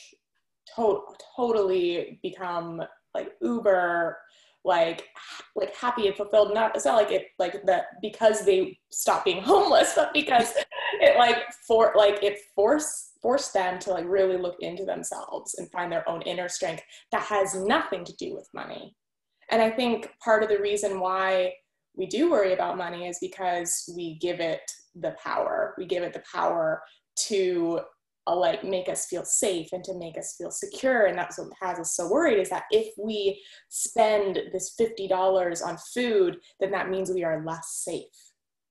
to- 0.75 1.02
totally 1.37 2.18
become 2.23 2.82
like 3.14 3.32
uber 3.42 4.16
like 4.64 5.04
like 5.54 5.75
happy 5.76 6.08
and 6.08 6.16
fulfilled 6.16 6.52
not 6.52 6.75
it's 6.75 6.85
not 6.85 6.96
like 6.96 7.12
it 7.12 7.26
like 7.38 7.64
that 7.64 7.85
because 8.02 8.44
they 8.44 8.76
stopped 8.90 9.25
being 9.25 9.42
homeless 9.52 9.92
but 9.94 10.12
because 10.12 10.52
it 11.00 11.16
like 11.18 11.38
for 11.66 11.92
like 11.96 12.23
it 12.23 12.38
forced 12.54 13.15
forced 13.26 13.52
them 13.52 13.76
to 13.80 13.90
like 13.90 14.04
really 14.06 14.37
look 14.37 14.54
into 14.61 14.85
themselves 14.85 15.56
and 15.59 15.68
find 15.73 15.90
their 15.90 16.09
own 16.09 16.23
inner 16.23 16.49
strength 16.49 16.85
that 17.11 17.23
has 17.23 17.56
nothing 17.56 18.04
to 18.04 18.14
do 18.14 18.33
with 18.37 18.49
money. 18.54 18.95
And 19.50 19.61
i 19.61 19.68
think 19.68 20.09
part 20.23 20.45
of 20.45 20.49
the 20.49 20.61
reason 20.61 21.00
why 21.00 21.52
we 21.97 22.06
do 22.06 22.30
worry 22.30 22.52
about 22.52 22.76
money 22.76 23.09
is 23.09 23.18
because 23.21 23.92
we 23.97 24.16
give 24.21 24.38
it 24.38 24.61
the 24.95 25.16
power. 25.25 25.75
We 25.76 25.87
give 25.87 26.04
it 26.04 26.12
the 26.12 26.23
power 26.33 26.83
to 27.28 27.80
uh, 28.28 28.37
like 28.37 28.62
make 28.62 28.88
us 28.88 29.06
feel 29.06 29.25
safe 29.25 29.68
and 29.73 29.83
to 29.83 29.99
make 29.99 30.16
us 30.16 30.37
feel 30.38 30.52
secure. 30.52 31.06
And 31.06 31.18
that's 31.18 31.37
what 31.37 31.49
has 31.61 31.80
us 31.80 31.97
so 31.97 32.09
worried 32.09 32.38
is 32.38 32.50
that 32.50 32.64
if 32.71 32.95
we 32.97 33.42
spend 33.71 34.38
this 34.52 34.76
$50 34.80 35.66
on 35.66 35.76
food 35.92 36.38
then 36.61 36.71
that 36.71 36.90
means 36.90 37.11
we 37.11 37.25
are 37.25 37.45
less 37.45 37.68
safe. 37.88 38.18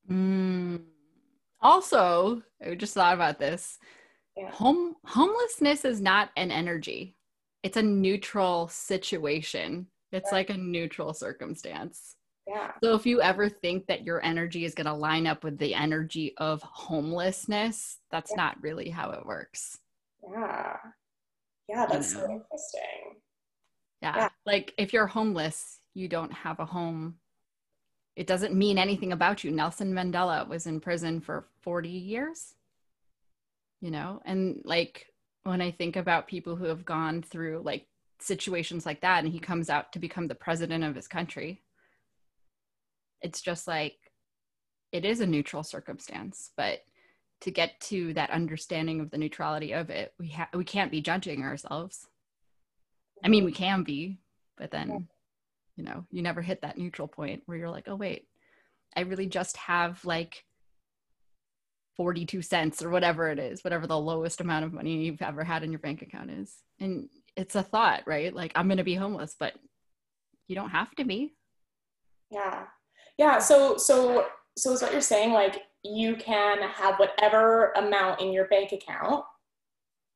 Mm. 0.09 0.81
also 1.61 2.43
i 2.63 2.75
just 2.75 2.93
thought 2.93 3.15
about 3.15 3.39
this 3.39 3.79
yeah. 4.37 4.49
home 4.51 4.95
homelessness 5.05 5.85
is 5.85 6.01
not 6.01 6.29
an 6.37 6.51
energy 6.51 7.15
it's 7.63 7.77
a 7.77 7.81
neutral 7.81 8.67
situation 8.67 9.87
it's 10.11 10.31
right. 10.31 10.49
like 10.49 10.49
a 10.49 10.57
neutral 10.57 11.13
circumstance 11.13 12.15
yeah. 12.47 12.71
So 12.83 12.93
if 12.93 13.05
you 13.05 13.21
ever 13.21 13.49
think 13.49 13.87
that 13.87 14.03
your 14.03 14.23
energy 14.23 14.65
is 14.65 14.75
going 14.75 14.85
to 14.85 14.93
line 14.93 15.25
up 15.25 15.43
with 15.43 15.57
the 15.57 15.73
energy 15.73 16.33
of 16.37 16.61
homelessness, 16.61 17.97
that's 18.11 18.31
yeah. 18.31 18.43
not 18.43 18.61
really 18.61 18.89
how 18.89 19.11
it 19.11 19.25
works. 19.25 19.79
Yeah. 20.31 20.77
Yeah, 21.67 21.87
that's 21.89 22.13
you 22.13 22.19
know? 22.19 22.25
so 22.25 22.31
interesting. 22.31 23.21
Yeah. 24.01 24.15
yeah. 24.15 24.29
Like 24.45 24.73
if 24.77 24.93
you're 24.93 25.07
homeless, 25.07 25.79
you 25.95 26.07
don't 26.07 26.31
have 26.31 26.59
a 26.59 26.65
home. 26.65 27.15
It 28.15 28.27
doesn't 28.27 28.53
mean 28.53 28.77
anything 28.77 29.11
about 29.11 29.43
you. 29.43 29.51
Nelson 29.51 29.91
Mandela 29.91 30.47
was 30.47 30.67
in 30.67 30.79
prison 30.79 31.19
for 31.19 31.47
40 31.61 31.89
years. 31.89 32.53
You 33.85 33.91
know, 33.91 34.19
and 34.25 34.61
like 34.65 35.05
when 35.43 35.61
I 35.61 35.69
think 35.69 35.95
about 35.95 36.27
people 36.27 36.55
who 36.55 36.65
have 36.65 36.85
gone 36.85 37.21
through 37.21 37.61
like 37.63 37.85
situations 38.19 38.83
like 38.83 39.01
that 39.01 39.23
and 39.23 39.31
he 39.31 39.39
comes 39.39 39.69
out 39.69 39.93
to 39.93 39.99
become 39.99 40.27
the 40.27 40.33
president 40.33 40.83
of 40.83 40.95
his 40.95 41.07
country 41.07 41.61
it's 43.21 43.41
just 43.41 43.67
like 43.67 43.97
it 44.91 45.03
is 45.03 45.19
a 45.19 45.27
neutral 45.27 45.63
circumstance 45.63 46.51
but 46.55 46.79
to 47.41 47.51
get 47.51 47.79
to 47.81 48.13
that 48.13 48.29
understanding 48.29 49.01
of 49.01 49.11
the 49.11 49.17
neutrality 49.17 49.73
of 49.73 49.89
it 49.89 50.13
we 50.19 50.29
ha- 50.29 50.49
we 50.53 50.63
can't 50.63 50.91
be 50.91 51.01
judging 51.01 51.43
ourselves. 51.43 52.07
I 53.23 53.27
mean 53.27 53.43
we 53.43 53.51
can 53.51 53.83
be 53.83 54.19
but 54.57 54.71
then 54.71 55.07
you 55.75 55.83
know 55.83 56.05
you 56.11 56.21
never 56.21 56.41
hit 56.41 56.61
that 56.61 56.77
neutral 56.77 57.07
point 57.07 57.43
where 57.45 57.57
you're 57.57 57.69
like 57.69 57.87
oh 57.87 57.95
wait 57.95 58.27
i 58.95 59.01
really 59.01 59.27
just 59.27 59.57
have 59.57 60.03
like 60.05 60.45
42 61.95 62.41
cents 62.41 62.83
or 62.83 62.89
whatever 62.89 63.29
it 63.29 63.39
is 63.39 63.63
whatever 63.63 63.87
the 63.87 63.97
lowest 63.97 64.41
amount 64.41 64.65
of 64.65 64.73
money 64.73 65.05
you've 65.05 65.21
ever 65.21 65.43
had 65.43 65.63
in 65.63 65.71
your 65.71 65.79
bank 65.79 66.01
account 66.01 66.29
is. 66.29 66.53
And 66.79 67.09
it's 67.35 67.55
a 67.55 67.63
thought 67.63 68.03
right? 68.05 68.33
Like 68.33 68.51
i'm 68.55 68.67
going 68.67 68.77
to 68.77 68.83
be 68.83 68.95
homeless 68.95 69.35
but 69.39 69.53
you 70.47 70.55
don't 70.55 70.69
have 70.69 70.93
to 70.95 71.05
be. 71.05 71.33
Yeah. 72.29 72.63
Yeah 73.17 73.39
so 73.39 73.77
so 73.77 74.25
so 74.57 74.71
is 74.71 74.81
what 74.81 74.91
you're 74.91 75.01
saying 75.01 75.31
like 75.31 75.63
you 75.83 76.15
can 76.15 76.61
have 76.61 76.97
whatever 76.97 77.71
amount 77.73 78.21
in 78.21 78.33
your 78.33 78.45
bank 78.45 78.71
account 78.71 79.23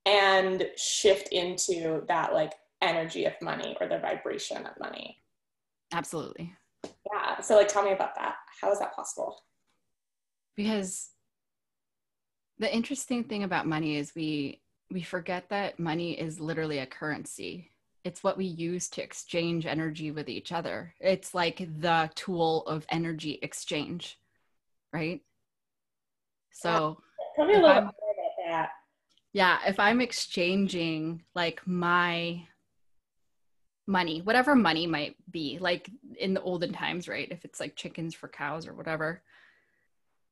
and 0.06 0.68
shift 0.76 1.30
into 1.30 2.04
that 2.08 2.34
like 2.34 2.54
energy 2.82 3.26
of 3.26 3.34
money 3.42 3.76
or 3.80 3.88
the 3.88 4.00
vibration 4.00 4.66
of 4.66 4.80
money. 4.80 5.18
Absolutely. 5.94 6.54
Yeah 6.84 7.40
so 7.40 7.56
like 7.56 7.68
tell 7.68 7.84
me 7.84 7.94
about 7.94 8.16
that. 8.16 8.36
How 8.62 8.72
is 8.72 8.80
that 8.80 8.96
possible? 8.96 9.42
Because 10.56 11.12
the 12.60 12.74
interesting 12.74 13.24
thing 13.24 13.44
about 13.44 13.68
money 13.68 13.98
is 13.98 14.14
we 14.16 14.62
we 14.92 15.02
forget 15.02 15.50
that 15.50 15.80
money 15.80 16.20
is 16.20 16.40
literally 16.40 16.80
a 16.80 16.86
currency 16.86 17.72
it's 18.04 18.24
what 18.24 18.38
we 18.38 18.46
use 18.46 18.88
to 18.90 19.04
exchange 19.04 19.66
energy 19.66 20.12
with 20.12 20.30
each 20.30 20.52
other. 20.52 20.94
It's 21.00 21.34
like 21.34 21.68
the 21.80 22.10
tool 22.16 22.66
of 22.66 22.86
energy 22.90 23.40
exchange, 23.42 24.18
right? 24.94 25.22
So, 26.52 27.02
tell 27.36 27.46
me 27.46 27.56
a 27.56 27.60
little 27.60 27.76
bit 27.76 27.84
more 27.84 27.84
about 27.84 27.96
that. 28.48 28.70
Yeah, 29.34 29.60
if 29.68 29.80
I'm 29.80 30.02
exchanging 30.02 31.24
like 31.36 31.62
my 31.68 32.48
money, 33.86 34.22
whatever 34.22 34.56
money 34.56 34.88
might 34.88 35.16
be, 35.30 35.58
like 35.60 35.90
in 36.18 36.34
the 36.34 36.42
olden 36.42 36.74
times, 36.74 37.08
right? 37.08 37.28
If 37.30 37.46
it's 37.46 37.60
like 37.60 37.76
chickens 37.76 38.16
for 38.16 38.28
cows 38.28 38.68
or 38.68 38.74
whatever, 38.74 39.22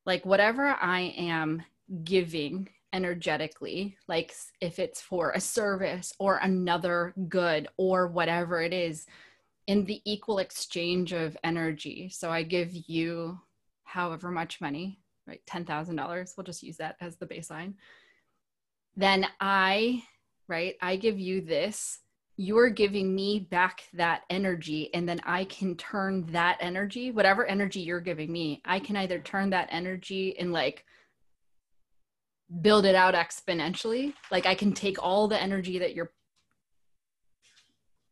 like 0.06 0.24
whatever 0.24 0.66
I 0.66 1.14
am 1.16 1.62
giving 2.04 2.68
energetically 2.92 3.96
like 4.08 4.34
if 4.60 4.78
it's 4.78 5.00
for 5.00 5.32
a 5.32 5.40
service 5.40 6.12
or 6.18 6.38
another 6.38 7.12
good 7.28 7.68
or 7.76 8.08
whatever 8.08 8.62
it 8.62 8.72
is 8.72 9.06
in 9.66 9.84
the 9.84 10.00
equal 10.06 10.38
exchange 10.38 11.12
of 11.12 11.36
energy. 11.44 12.08
So 12.08 12.30
i 12.30 12.42
give 12.42 12.70
you 12.72 13.38
however 13.84 14.30
much 14.30 14.60
money 14.60 15.00
right 15.26 15.42
$10000 15.46 16.36
we'll 16.36 16.44
just 16.44 16.62
use 16.62 16.78
that 16.78 16.96
as 17.00 17.16
the 17.16 17.26
baseline. 17.26 17.74
Then 18.96 19.26
i 19.40 20.02
right 20.48 20.76
i 20.80 20.96
give 20.96 21.20
you 21.20 21.42
this 21.42 22.00
you're 22.40 22.70
giving 22.70 23.14
me 23.14 23.40
back 23.50 23.82
that 23.92 24.22
energy 24.30 24.94
and 24.94 25.06
then 25.06 25.20
i 25.24 25.44
can 25.44 25.76
turn 25.76 26.24
that 26.26 26.56
energy 26.60 27.10
whatever 27.10 27.44
energy 27.44 27.80
you're 27.80 28.00
giving 28.00 28.32
me 28.32 28.62
i 28.64 28.78
can 28.78 28.96
either 28.96 29.18
turn 29.18 29.50
that 29.50 29.68
energy 29.70 30.30
in 30.38 30.52
like 30.52 30.84
build 32.60 32.84
it 32.84 32.94
out 32.94 33.14
exponentially. 33.14 34.14
Like 34.30 34.46
i 34.46 34.54
can 34.54 34.72
take 34.72 35.02
all 35.02 35.28
the 35.28 35.40
energy 35.40 35.78
that 35.78 35.94
you're 35.94 36.12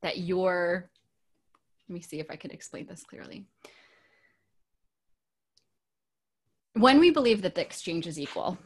that 0.02 0.18
you're 0.18 0.90
let 1.88 1.94
me 1.94 2.00
see 2.00 2.20
if 2.20 2.30
i 2.30 2.36
can 2.36 2.50
explain 2.50 2.86
this 2.86 3.04
clearly. 3.04 3.46
When 6.74 7.00
we 7.00 7.10
believe 7.10 7.40
that 7.42 7.54
the 7.54 7.62
exchange 7.62 8.06
is 8.06 8.18
equal 8.18 8.58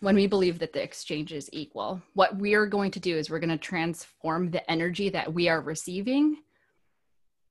when 0.00 0.14
we 0.14 0.26
believe 0.26 0.58
that 0.60 0.72
the 0.72 0.82
exchange 0.82 1.32
is 1.32 1.50
equal 1.52 2.00
what 2.14 2.36
we're 2.36 2.66
going 2.66 2.90
to 2.92 3.00
do 3.00 3.16
is 3.16 3.28
we're 3.28 3.38
going 3.38 3.50
to 3.50 3.58
transform 3.58 4.50
the 4.50 4.70
energy 4.70 5.10
that 5.10 5.32
we 5.32 5.48
are 5.48 5.60
receiving 5.60 6.38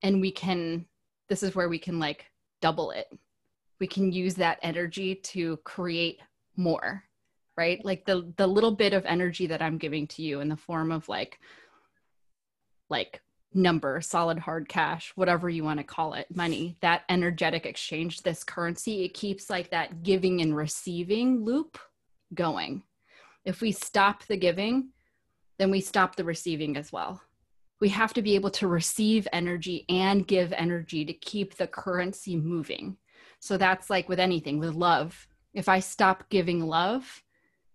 and 0.02 0.20
we 0.20 0.32
can 0.32 0.86
this 1.30 1.44
is 1.44 1.56
where 1.56 1.70
we 1.70 1.80
can 1.80 2.00
like 2.00 2.26
double 2.62 2.92
it. 2.92 3.08
We 3.80 3.88
can 3.88 4.12
use 4.12 4.36
that 4.36 4.60
energy 4.62 5.16
to 5.16 5.58
create 5.58 6.20
more 6.58 7.04
right? 7.60 7.84
Like 7.84 8.06
the 8.06 8.32
the 8.38 8.48
little 8.48 8.72
bit 8.72 8.94
of 8.94 9.06
energy 9.06 9.48
that 9.48 9.62
i'm 9.62 9.78
giving 9.78 10.08
to 10.08 10.22
you 10.22 10.40
in 10.40 10.48
the 10.48 10.56
form 10.56 10.94
of 10.94 11.10
like 11.10 11.40
like 12.90 13.22
number 13.54 14.00
solid 14.00 14.40
hard 14.40 14.70
cash 14.70 15.12
whatever 15.16 15.50
you 15.50 15.64
want 15.64 15.80
to 15.80 15.84
call 15.84 16.14
it 16.14 16.28
money 16.34 16.78
that 16.82 17.02
energetic 17.10 17.66
exchange 17.66 18.22
this 18.22 18.44
currency 18.44 19.04
it 19.04 19.14
keeps 19.14 19.50
like 19.50 19.72
that 19.72 20.04
giving 20.04 20.40
and 20.42 20.56
receiving 20.56 21.44
loop 21.44 21.78
going. 22.34 22.84
If 23.44 23.62
we 23.62 23.72
stop 23.72 24.24
the 24.26 24.38
giving 24.38 24.90
then 25.58 25.72
we 25.72 25.82
stop 25.82 26.16
the 26.16 26.24
receiving 26.24 26.78
as 26.78 26.94
well. 26.94 27.22
We 27.82 27.90
have 27.90 28.14
to 28.14 28.22
be 28.22 28.36
able 28.36 28.52
to 28.52 28.68
receive 28.68 29.28
energy 29.34 29.86
and 29.90 30.26
give 30.26 30.54
energy 30.54 31.04
to 31.04 31.12
keep 31.14 31.56
the 31.56 31.68
currency 31.68 32.38
moving. 32.38 32.96
So 33.42 33.58
that's 33.58 33.90
like 33.90 34.08
with 34.08 34.22
anything 34.22 34.60
with 34.60 34.74
love. 34.74 35.28
If 35.54 35.68
i 35.68 35.80
stop 35.80 36.30
giving 36.30 36.62
love 36.66 37.24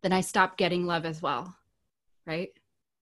then 0.04 0.12
I 0.12 0.20
stop 0.20 0.56
getting 0.56 0.87
love 0.87 1.04
as 1.04 1.20
well. 1.23 1.56
right 2.26 2.50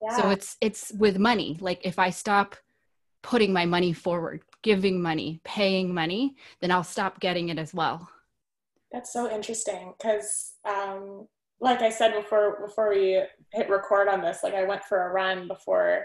yeah. 0.02 0.16
so 0.16 0.30
it's 0.30 0.56
it's 0.60 0.92
with 0.92 1.18
money 1.18 1.56
like 1.60 1.80
if 1.84 1.98
i 1.98 2.10
stop 2.10 2.56
putting 3.22 3.52
my 3.52 3.64
money 3.64 3.92
forward 3.92 4.42
giving 4.62 5.00
money 5.00 5.40
paying 5.44 5.94
money 5.94 6.34
then 6.60 6.70
i'll 6.70 6.84
stop 6.84 7.20
getting 7.20 7.48
it 7.48 7.58
as 7.58 7.72
well 7.72 8.08
that's 8.90 9.12
so 9.12 9.30
interesting 9.30 9.94
because 9.96 10.54
um 10.64 11.26
like 11.60 11.80
i 11.80 11.88
said 11.88 12.14
before 12.14 12.60
before 12.66 12.90
we 12.90 13.22
hit 13.52 13.70
record 13.70 14.08
on 14.08 14.20
this 14.20 14.40
like 14.42 14.54
i 14.54 14.64
went 14.64 14.82
for 14.84 15.08
a 15.08 15.12
run 15.12 15.46
before 15.46 16.04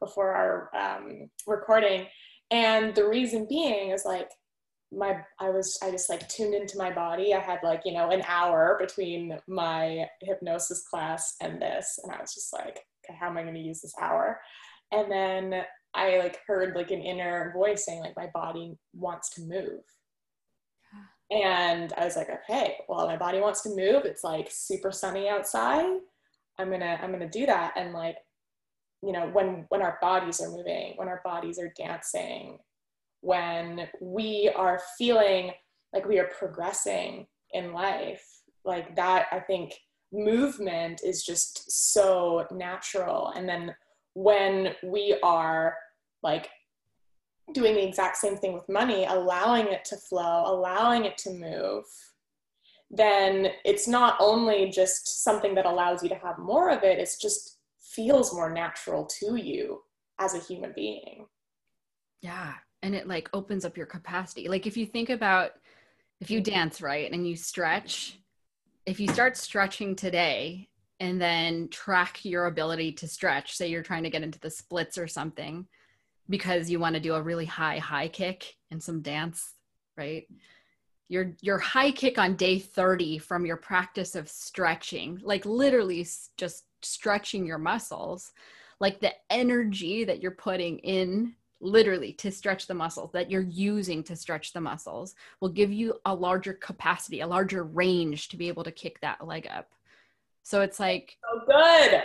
before 0.00 0.32
our 0.32 0.70
um, 0.74 1.28
recording 1.46 2.06
and 2.50 2.94
the 2.94 3.06
reason 3.06 3.46
being 3.48 3.90
is 3.90 4.04
like 4.04 4.30
my 4.92 5.16
i 5.38 5.48
was 5.48 5.78
i 5.82 5.90
just 5.90 6.10
like 6.10 6.28
tuned 6.28 6.54
into 6.54 6.76
my 6.78 6.90
body. 6.90 7.34
I 7.34 7.40
had 7.40 7.60
like 7.62 7.82
you 7.84 7.92
know 7.92 8.10
an 8.10 8.22
hour 8.26 8.76
between 8.80 9.38
my 9.46 10.06
hypnosis 10.20 10.82
class 10.82 11.36
and 11.40 11.60
this 11.60 11.98
and 12.02 12.12
i 12.12 12.20
was 12.20 12.34
just 12.34 12.52
like 12.52 12.80
okay 13.04 13.16
how 13.18 13.28
am 13.28 13.38
i 13.38 13.42
going 13.42 13.54
to 13.54 13.60
use 13.60 13.80
this 13.80 13.94
hour? 14.00 14.40
And 14.92 15.10
then 15.10 15.62
i 15.94 16.18
like 16.18 16.40
heard 16.46 16.74
like 16.74 16.90
an 16.90 17.00
inner 17.02 17.52
voice 17.54 17.84
saying 17.84 18.00
like 18.00 18.16
my 18.16 18.28
body 18.34 18.76
wants 18.94 19.30
to 19.30 19.42
move. 19.42 19.82
And 21.30 21.92
i 21.96 22.04
was 22.04 22.16
like 22.16 22.28
okay 22.30 22.76
well 22.88 23.06
my 23.06 23.16
body 23.16 23.40
wants 23.40 23.62
to 23.62 23.70
move. 23.70 24.04
It's 24.04 24.24
like 24.24 24.48
super 24.50 24.90
sunny 24.90 25.28
outside. 25.28 26.00
I'm 26.58 26.70
gonna 26.70 26.98
i'm 27.00 27.12
gonna 27.12 27.30
do 27.30 27.46
that. 27.46 27.74
And 27.76 27.92
like 27.92 28.16
you 29.02 29.12
know 29.12 29.28
when 29.28 29.66
when 29.68 29.82
our 29.82 29.98
bodies 30.02 30.40
are 30.40 30.50
moving 30.50 30.94
when 30.96 31.08
our 31.08 31.22
bodies 31.24 31.58
are 31.58 31.72
dancing 31.76 32.58
when 33.20 33.88
we 34.00 34.50
are 34.56 34.80
feeling 34.96 35.52
like 35.92 36.06
we 36.06 36.18
are 36.18 36.30
progressing 36.38 37.26
in 37.52 37.72
life 37.72 38.24
like 38.64 38.94
that 38.96 39.26
i 39.32 39.38
think 39.38 39.74
movement 40.12 41.00
is 41.04 41.24
just 41.24 41.92
so 41.92 42.46
natural. 42.50 43.32
And 43.36 43.48
then 43.48 43.74
when 44.14 44.74
we 44.82 45.16
are 45.22 45.76
like 46.22 46.48
doing 47.52 47.74
the 47.74 47.86
exact 47.86 48.16
same 48.16 48.36
thing 48.36 48.52
with 48.52 48.68
money 48.68 49.04
allowing 49.06 49.66
it 49.66 49.84
to 49.84 49.96
flow 49.96 50.44
allowing 50.46 51.04
it 51.04 51.18
to 51.18 51.30
move 51.30 51.84
then 52.92 53.48
it's 53.64 53.88
not 53.88 54.16
only 54.20 54.68
just 54.68 55.24
something 55.24 55.54
that 55.54 55.66
allows 55.66 56.00
you 56.00 56.08
to 56.08 56.14
have 56.14 56.38
more 56.38 56.70
of 56.70 56.84
it 56.84 56.98
it's 56.98 57.18
just 57.18 57.58
feels 57.80 58.32
more 58.32 58.52
natural 58.52 59.04
to 59.04 59.34
you 59.34 59.80
as 60.20 60.34
a 60.34 60.38
human 60.38 60.72
being. 60.76 61.26
Yeah 62.20 62.54
and 62.82 62.94
it 62.94 63.06
like 63.06 63.28
opens 63.32 63.64
up 63.64 63.76
your 63.76 63.86
capacity. 63.86 64.48
Like 64.48 64.66
if 64.66 64.76
you 64.76 64.86
think 64.86 65.10
about 65.10 65.52
if 66.20 66.30
you 66.30 66.40
dance 66.40 66.82
right 66.82 67.10
and 67.10 67.26
you 67.26 67.36
stretch 67.36 68.18
if 68.86 68.98
you 69.00 69.08
start 69.08 69.36
stretching 69.36 69.94
today 69.94 70.68
and 70.98 71.20
then 71.20 71.68
track 71.68 72.24
your 72.24 72.46
ability 72.46 72.92
to 72.92 73.08
stretch 73.08 73.56
say 73.56 73.68
you're 73.68 73.82
trying 73.82 74.02
to 74.02 74.10
get 74.10 74.22
into 74.22 74.40
the 74.40 74.50
splits 74.50 74.98
or 74.98 75.06
something 75.06 75.66
because 76.28 76.70
you 76.70 76.78
want 76.78 76.94
to 76.94 77.00
do 77.00 77.14
a 77.14 77.22
really 77.22 77.44
high 77.44 77.78
high 77.78 78.08
kick 78.08 78.54
and 78.70 78.82
some 78.82 79.00
dance 79.02 79.54
right? 79.96 80.26
Your 81.08 81.34
your 81.40 81.58
high 81.58 81.90
kick 81.90 82.18
on 82.18 82.36
day 82.36 82.58
30 82.58 83.18
from 83.18 83.44
your 83.44 83.56
practice 83.56 84.14
of 84.14 84.28
stretching 84.28 85.20
like 85.22 85.44
literally 85.44 86.06
just 86.36 86.64
stretching 86.82 87.46
your 87.46 87.58
muscles 87.58 88.32
like 88.80 89.00
the 89.00 89.12
energy 89.28 90.04
that 90.04 90.22
you're 90.22 90.30
putting 90.30 90.78
in 90.78 91.34
literally 91.60 92.12
to 92.14 92.30
stretch 92.30 92.66
the 92.66 92.74
muscles 92.74 93.10
that 93.12 93.30
you're 93.30 93.42
using 93.42 94.02
to 94.04 94.16
stretch 94.16 94.52
the 94.52 94.60
muscles 94.60 95.14
will 95.40 95.50
give 95.50 95.72
you 95.72 95.94
a 96.06 96.14
larger 96.14 96.54
capacity, 96.54 97.20
a 97.20 97.26
larger 97.26 97.64
range 97.64 98.28
to 98.28 98.36
be 98.36 98.48
able 98.48 98.64
to 98.64 98.72
kick 98.72 99.00
that 99.00 99.26
leg 99.26 99.46
up. 99.50 99.70
So 100.42 100.62
it's 100.62 100.80
like 100.80 101.16
so 101.22 101.42
good. 101.46 102.02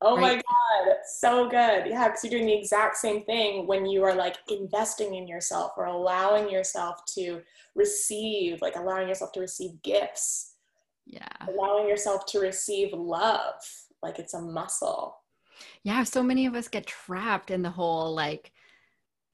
Oh 0.00 0.16
right? 0.16 0.20
my 0.20 0.34
God, 0.34 0.96
so 1.04 1.48
good. 1.48 1.86
Yeah, 1.86 2.08
because 2.08 2.22
you're 2.22 2.30
doing 2.30 2.46
the 2.46 2.58
exact 2.58 2.96
same 2.96 3.22
thing 3.24 3.66
when 3.66 3.84
you 3.84 4.04
are 4.04 4.14
like 4.14 4.36
investing 4.48 5.14
in 5.14 5.26
yourself 5.26 5.72
or 5.76 5.86
allowing 5.86 6.50
yourself 6.50 7.04
to 7.14 7.40
receive, 7.74 8.60
like 8.62 8.76
allowing 8.76 9.08
yourself 9.08 9.32
to 9.32 9.40
receive 9.40 9.82
gifts. 9.82 10.54
Yeah. 11.04 11.26
Allowing 11.48 11.88
yourself 11.88 12.26
to 12.26 12.38
receive 12.38 12.92
love, 12.92 13.54
like 14.02 14.18
it's 14.18 14.34
a 14.34 14.40
muscle. 14.40 15.16
Yeah, 15.82 16.04
so 16.04 16.22
many 16.22 16.46
of 16.46 16.54
us 16.54 16.68
get 16.68 16.86
trapped 16.86 17.50
in 17.50 17.62
the 17.62 17.70
whole 17.70 18.14
like, 18.14 18.52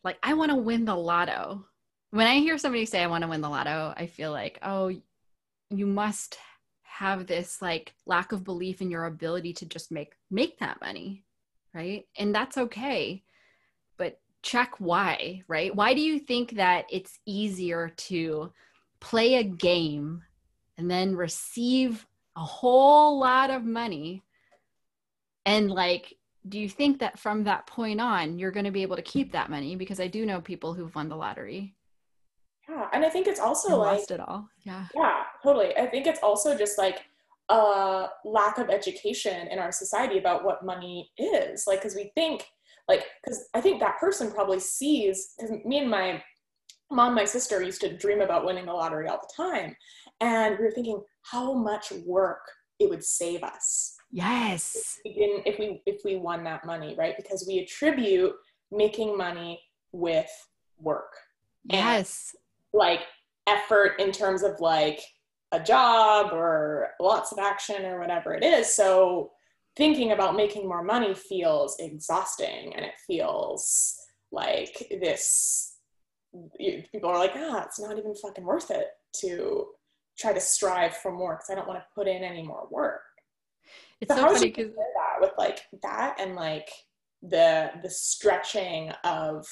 like 0.04 0.18
I 0.22 0.34
want 0.34 0.50
to 0.50 0.56
win 0.56 0.84
the 0.84 0.94
lotto. 0.94 1.64
When 2.10 2.26
I 2.26 2.36
hear 2.36 2.58
somebody 2.58 2.84
say 2.84 3.02
I 3.02 3.08
want 3.08 3.22
to 3.22 3.28
win 3.28 3.40
the 3.40 3.48
lotto, 3.48 3.92
I 3.96 4.06
feel 4.06 4.30
like, 4.30 4.58
oh, 4.62 4.92
you 5.70 5.86
must 5.86 6.38
have 6.82 7.26
this 7.26 7.60
like 7.60 7.92
lack 8.06 8.30
of 8.30 8.44
belief 8.44 8.80
in 8.80 8.90
your 8.90 9.06
ability 9.06 9.52
to 9.54 9.66
just 9.66 9.90
make 9.90 10.12
make 10.30 10.58
that 10.60 10.80
money, 10.80 11.24
right? 11.74 12.04
And 12.16 12.32
that's 12.34 12.56
okay. 12.56 13.24
But 13.98 14.20
check 14.42 14.74
why, 14.78 15.42
right? 15.48 15.74
Why 15.74 15.94
do 15.94 16.00
you 16.00 16.20
think 16.20 16.52
that 16.52 16.84
it's 16.90 17.18
easier 17.26 17.88
to 17.96 18.52
play 19.00 19.34
a 19.34 19.42
game 19.42 20.22
and 20.78 20.90
then 20.90 21.16
receive 21.16 22.06
a 22.36 22.40
whole 22.40 23.18
lot 23.18 23.50
of 23.50 23.64
money 23.64 24.22
and 25.46 25.70
like 25.70 26.14
do 26.48 26.58
you 26.58 26.68
think 26.68 26.98
that 27.00 27.18
from 27.18 27.44
that 27.44 27.66
point 27.66 28.00
on 28.00 28.38
you're 28.38 28.50
going 28.50 28.64
to 28.64 28.70
be 28.70 28.82
able 28.82 28.96
to 28.96 29.02
keep 29.02 29.32
that 29.32 29.50
money? 29.50 29.76
Because 29.76 30.00
i 30.00 30.06
do 30.06 30.26
know 30.26 30.40
people 30.40 30.74
who've 30.74 30.94
won 30.94 31.08
the 31.08 31.16
lottery. 31.16 31.74
Yeah 32.68 32.88
and 32.92 33.04
i 33.04 33.10
think 33.10 33.26
it's 33.26 33.40
also 33.40 33.68
and 33.68 33.78
like 33.78 33.98
lost 33.98 34.10
it 34.10 34.20
all. 34.20 34.48
Yeah. 34.62 34.86
yeah 34.94 35.22
totally. 35.42 35.76
I 35.76 35.86
think 35.86 36.06
it's 36.06 36.20
also 36.22 36.56
just 36.56 36.78
like 36.78 37.02
a 37.50 38.06
lack 38.24 38.58
of 38.58 38.70
education 38.70 39.48
in 39.48 39.58
our 39.58 39.72
society 39.72 40.18
about 40.18 40.44
what 40.44 40.64
money 40.64 41.10
is 41.18 41.66
like 41.66 41.80
because 41.80 41.94
we 41.94 42.10
think 42.14 42.46
like 42.88 43.04
because 43.22 43.48
i 43.52 43.60
think 43.60 43.80
that 43.80 43.98
person 43.98 44.30
probably 44.30 44.58
sees 44.58 45.34
because 45.36 45.54
me 45.66 45.78
and 45.78 45.90
my 45.90 46.22
mom 46.90 47.14
my 47.14 47.24
sister 47.24 47.62
used 47.62 47.80
to 47.80 47.96
dream 47.96 48.20
about 48.20 48.44
winning 48.44 48.66
the 48.66 48.72
lottery 48.72 49.08
all 49.08 49.20
the 49.20 49.42
time. 49.42 49.76
And 50.20 50.58
we 50.58 50.64
were 50.64 50.70
thinking 50.70 51.02
how 51.22 51.54
much 51.54 51.92
work 52.06 52.40
it 52.78 52.88
would 52.88 53.04
save 53.04 53.42
us 53.42 53.96
Yes. 54.14 55.00
If 55.04 55.16
we, 55.16 55.42
if 55.44 55.58
we 55.58 55.82
if 55.86 56.04
we 56.04 56.14
won 56.14 56.44
that 56.44 56.64
money, 56.64 56.94
right? 56.96 57.16
Because 57.16 57.44
we 57.48 57.58
attribute 57.58 58.32
making 58.70 59.18
money 59.18 59.60
with 59.90 60.30
work. 60.78 61.12
Yes. 61.64 62.30
And 62.72 62.78
like 62.78 63.00
effort 63.48 63.94
in 63.98 64.12
terms 64.12 64.44
of 64.44 64.60
like 64.60 65.00
a 65.50 65.58
job 65.58 66.32
or 66.32 66.90
lots 67.00 67.32
of 67.32 67.40
action 67.40 67.84
or 67.84 67.98
whatever 67.98 68.34
it 68.34 68.44
is. 68.44 68.72
So 68.72 69.32
thinking 69.76 70.12
about 70.12 70.36
making 70.36 70.68
more 70.68 70.84
money 70.84 71.12
feels 71.12 71.76
exhausting 71.80 72.72
and 72.76 72.84
it 72.84 72.94
feels 73.08 73.96
like 74.30 74.86
this 75.00 75.74
people 76.92 77.10
are 77.10 77.18
like, 77.18 77.32
ah, 77.34 77.64
it's 77.64 77.80
not 77.80 77.98
even 77.98 78.14
fucking 78.14 78.44
worth 78.44 78.70
it 78.70 78.86
to 79.22 79.66
try 80.16 80.32
to 80.32 80.40
strive 80.40 80.96
for 80.98 81.10
more 81.10 81.34
because 81.34 81.50
I 81.50 81.56
don't 81.56 81.66
want 81.66 81.80
to 81.80 81.86
put 81.96 82.06
in 82.06 82.22
any 82.22 82.44
more 82.44 82.68
work. 82.70 83.02
It's 84.04 84.14
so, 84.14 84.28
so 84.28 84.34
funny 84.34 84.50
because 84.50 84.74
that 84.74 85.20
with 85.20 85.32
like 85.38 85.60
that 85.82 86.20
and 86.20 86.34
like 86.34 86.68
the 87.22 87.70
the 87.82 87.88
stretching 87.88 88.90
of 89.02 89.46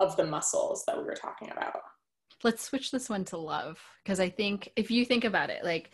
of 0.00 0.14
the 0.18 0.26
muscles 0.26 0.84
that 0.86 0.98
we 0.98 1.04
were 1.04 1.14
talking 1.14 1.50
about. 1.50 1.80
Let's 2.44 2.62
switch 2.62 2.90
this 2.90 3.08
one 3.08 3.24
to 3.26 3.38
love 3.38 3.80
because 4.04 4.20
I 4.20 4.28
think 4.28 4.70
if 4.76 4.90
you 4.90 5.06
think 5.06 5.24
about 5.24 5.48
it, 5.48 5.64
like 5.64 5.92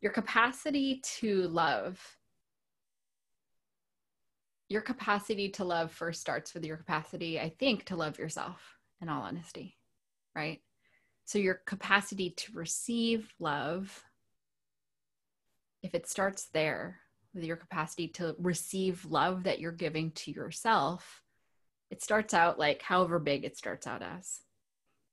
your 0.00 0.10
capacity 0.10 1.02
to 1.18 1.48
love 1.48 2.00
your 4.70 4.80
capacity 4.80 5.50
to 5.50 5.64
love 5.64 5.92
first 5.92 6.20
starts 6.20 6.54
with 6.54 6.64
your 6.64 6.76
capacity, 6.76 7.40
I 7.40 7.50
think, 7.58 7.84
to 7.86 7.96
love 7.96 8.18
yourself 8.18 8.76
in 9.00 9.08
all 9.08 9.22
honesty, 9.22 9.76
right? 10.34 10.60
So, 11.24 11.38
your 11.38 11.60
capacity 11.66 12.30
to 12.30 12.52
receive 12.52 13.32
love, 13.38 14.04
if 15.82 15.94
it 15.94 16.06
starts 16.06 16.48
there, 16.52 17.00
your 17.34 17.56
capacity 17.56 18.08
to 18.08 18.34
receive 18.38 19.04
love 19.04 19.44
that 19.44 19.60
you're 19.60 19.72
giving 19.72 20.10
to 20.12 20.30
yourself, 20.30 21.22
it 21.90 22.02
starts 22.02 22.34
out 22.34 22.58
like 22.58 22.82
however 22.82 23.18
big 23.18 23.44
it 23.44 23.56
starts 23.56 23.86
out 23.86 24.02
as. 24.02 24.40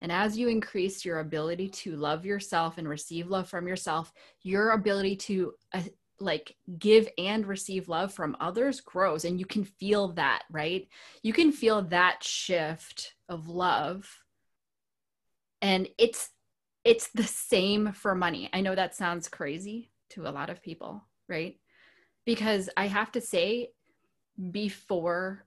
And 0.02 0.12
as 0.12 0.38
you 0.38 0.50
increase 0.50 1.06
your 1.06 1.20
ability 1.20 1.70
to 1.70 1.96
love 1.96 2.26
yourself 2.26 2.78
and 2.78 2.88
receive 2.88 3.28
love 3.28 3.50
from 3.50 3.68
yourself, 3.68 4.12
your 4.44 4.72
ability 4.72 5.16
to 5.16 5.54
uh, 5.74 5.82
like 6.20 6.56
give 6.78 7.08
and 7.18 7.46
receive 7.46 7.90
love 7.90 8.14
from 8.14 8.38
others 8.40 8.82
grows 8.82 9.26
and 9.26 9.40
you 9.40 9.46
can 9.46 9.64
feel 9.64 10.10
that, 10.14 10.44
right? 10.52 10.88
You 11.24 11.34
can 11.34 11.52
feel 11.52 11.82
that 11.84 12.24
shift 12.24 13.14
of 13.30 13.48
love. 13.48 14.08
And 15.62 15.88
it's 15.98 16.30
it's 16.84 17.10
the 17.14 17.24
same 17.24 17.94
for 17.94 18.14
money. 18.14 18.50
I 18.54 18.62
know 18.62 18.76
that 18.76 18.96
sounds 18.96 19.28
crazy 19.28 19.92
to 20.12 20.28
a 20.28 20.30
lot 20.30 20.52
of 20.52 20.62
people, 20.62 21.04
right? 21.28 21.58
Because 22.26 22.70
I 22.76 22.88
have 22.88 23.12
to 23.14 23.22
say, 23.22 23.70
before 24.52 25.46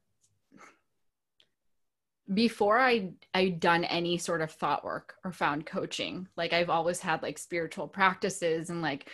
before 2.32 2.78
I 2.78 3.12
I 3.34 3.48
done 3.48 3.84
any 3.84 4.18
sort 4.18 4.42
of 4.42 4.50
thought 4.50 4.84
work 4.84 5.14
or 5.24 5.32
found 5.32 5.66
coaching, 5.66 6.28
like 6.36 6.52
I've 6.52 6.70
always 6.70 7.00
had 7.00 7.22
like 7.22 7.38
spiritual 7.38 7.88
practices 7.88 8.70
and 8.70 8.82
like 8.82 9.08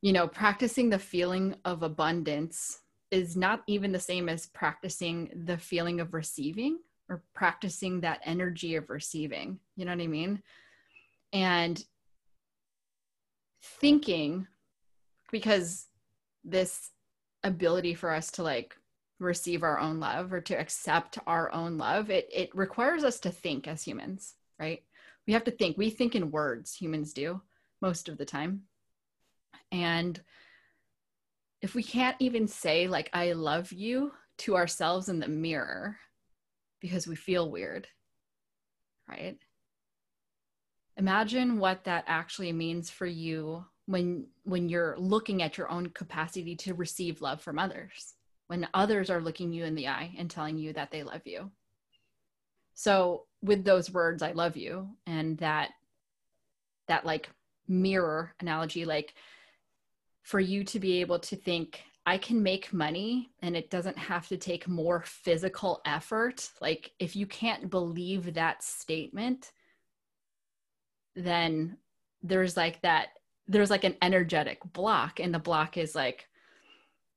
you 0.00 0.12
know 0.12 0.28
practicing 0.28 0.90
the 0.90 0.98
feeling 0.98 1.56
of 1.64 1.82
abundance 1.82 2.80
is 3.10 3.36
not 3.36 3.62
even 3.66 3.92
the 3.92 3.98
same 3.98 4.28
as 4.28 4.46
practicing 4.46 5.30
the 5.46 5.56
feeling 5.56 6.00
of 6.00 6.14
receiving 6.14 6.78
or 7.08 7.22
practicing 7.34 8.00
that 8.00 8.20
energy 8.24 8.76
of 8.76 8.90
receiving. 8.90 9.58
You 9.76 9.86
know 9.86 9.92
what 9.92 10.02
I 10.02 10.06
mean? 10.06 10.42
And 11.32 11.82
thinking, 13.62 14.46
because 15.32 15.87
this 16.50 16.90
ability 17.44 17.94
for 17.94 18.12
us 18.12 18.30
to 18.32 18.42
like 18.42 18.74
receive 19.20 19.62
our 19.62 19.78
own 19.78 19.98
love 20.00 20.32
or 20.32 20.40
to 20.40 20.54
accept 20.54 21.18
our 21.26 21.52
own 21.52 21.78
love, 21.78 22.10
it, 22.10 22.28
it 22.32 22.54
requires 22.54 23.04
us 23.04 23.20
to 23.20 23.30
think 23.30 23.66
as 23.66 23.82
humans, 23.82 24.34
right? 24.58 24.82
We 25.26 25.32
have 25.32 25.44
to 25.44 25.50
think. 25.50 25.76
We 25.76 25.90
think 25.90 26.14
in 26.14 26.30
words, 26.30 26.74
humans 26.74 27.12
do 27.12 27.40
most 27.82 28.08
of 28.08 28.16
the 28.16 28.24
time. 28.24 28.62
And 29.70 30.20
if 31.60 31.74
we 31.74 31.82
can't 31.82 32.16
even 32.20 32.46
say, 32.46 32.88
like, 32.88 33.10
I 33.12 33.32
love 33.32 33.72
you 33.72 34.12
to 34.38 34.56
ourselves 34.56 35.08
in 35.08 35.18
the 35.18 35.28
mirror 35.28 35.96
because 36.80 37.06
we 37.06 37.16
feel 37.16 37.50
weird, 37.50 37.88
right? 39.08 39.36
Imagine 40.96 41.58
what 41.58 41.84
that 41.84 42.04
actually 42.06 42.52
means 42.52 42.90
for 42.90 43.06
you 43.06 43.64
when 43.88 44.26
when 44.44 44.68
you're 44.68 44.94
looking 44.98 45.42
at 45.42 45.56
your 45.56 45.70
own 45.70 45.88
capacity 45.88 46.54
to 46.54 46.74
receive 46.74 47.20
love 47.20 47.40
from 47.40 47.58
others 47.58 48.14
when 48.46 48.68
others 48.72 49.10
are 49.10 49.20
looking 49.20 49.52
you 49.52 49.64
in 49.64 49.74
the 49.74 49.88
eye 49.88 50.14
and 50.18 50.30
telling 50.30 50.58
you 50.58 50.72
that 50.72 50.90
they 50.90 51.02
love 51.02 51.22
you 51.24 51.50
so 52.74 53.24
with 53.42 53.64
those 53.64 53.90
words 53.90 54.22
i 54.22 54.32
love 54.32 54.56
you 54.56 54.88
and 55.06 55.38
that 55.38 55.70
that 56.86 57.04
like 57.04 57.28
mirror 57.66 58.34
analogy 58.40 58.84
like 58.84 59.14
for 60.22 60.40
you 60.40 60.62
to 60.62 60.78
be 60.78 61.00
able 61.00 61.18
to 61.18 61.36
think 61.36 61.82
I 62.08 62.16
can 62.16 62.42
make 62.42 62.72
money 62.72 63.28
and 63.42 63.54
it 63.54 63.68
doesn't 63.68 63.98
have 63.98 64.28
to 64.28 64.38
take 64.38 64.66
more 64.66 65.02
physical 65.04 65.82
effort. 65.84 66.48
Like, 66.58 66.92
if 66.98 67.14
you 67.14 67.26
can't 67.26 67.68
believe 67.68 68.32
that 68.32 68.62
statement, 68.62 69.52
then 71.14 71.76
there's 72.22 72.56
like 72.56 72.80
that, 72.80 73.08
there's 73.48 73.70
like 73.70 73.84
an 73.84 73.96
energetic 74.02 74.60
block. 74.72 75.20
And 75.20 75.34
the 75.34 75.38
block 75.38 75.76
is 75.76 75.94
like, 75.94 76.28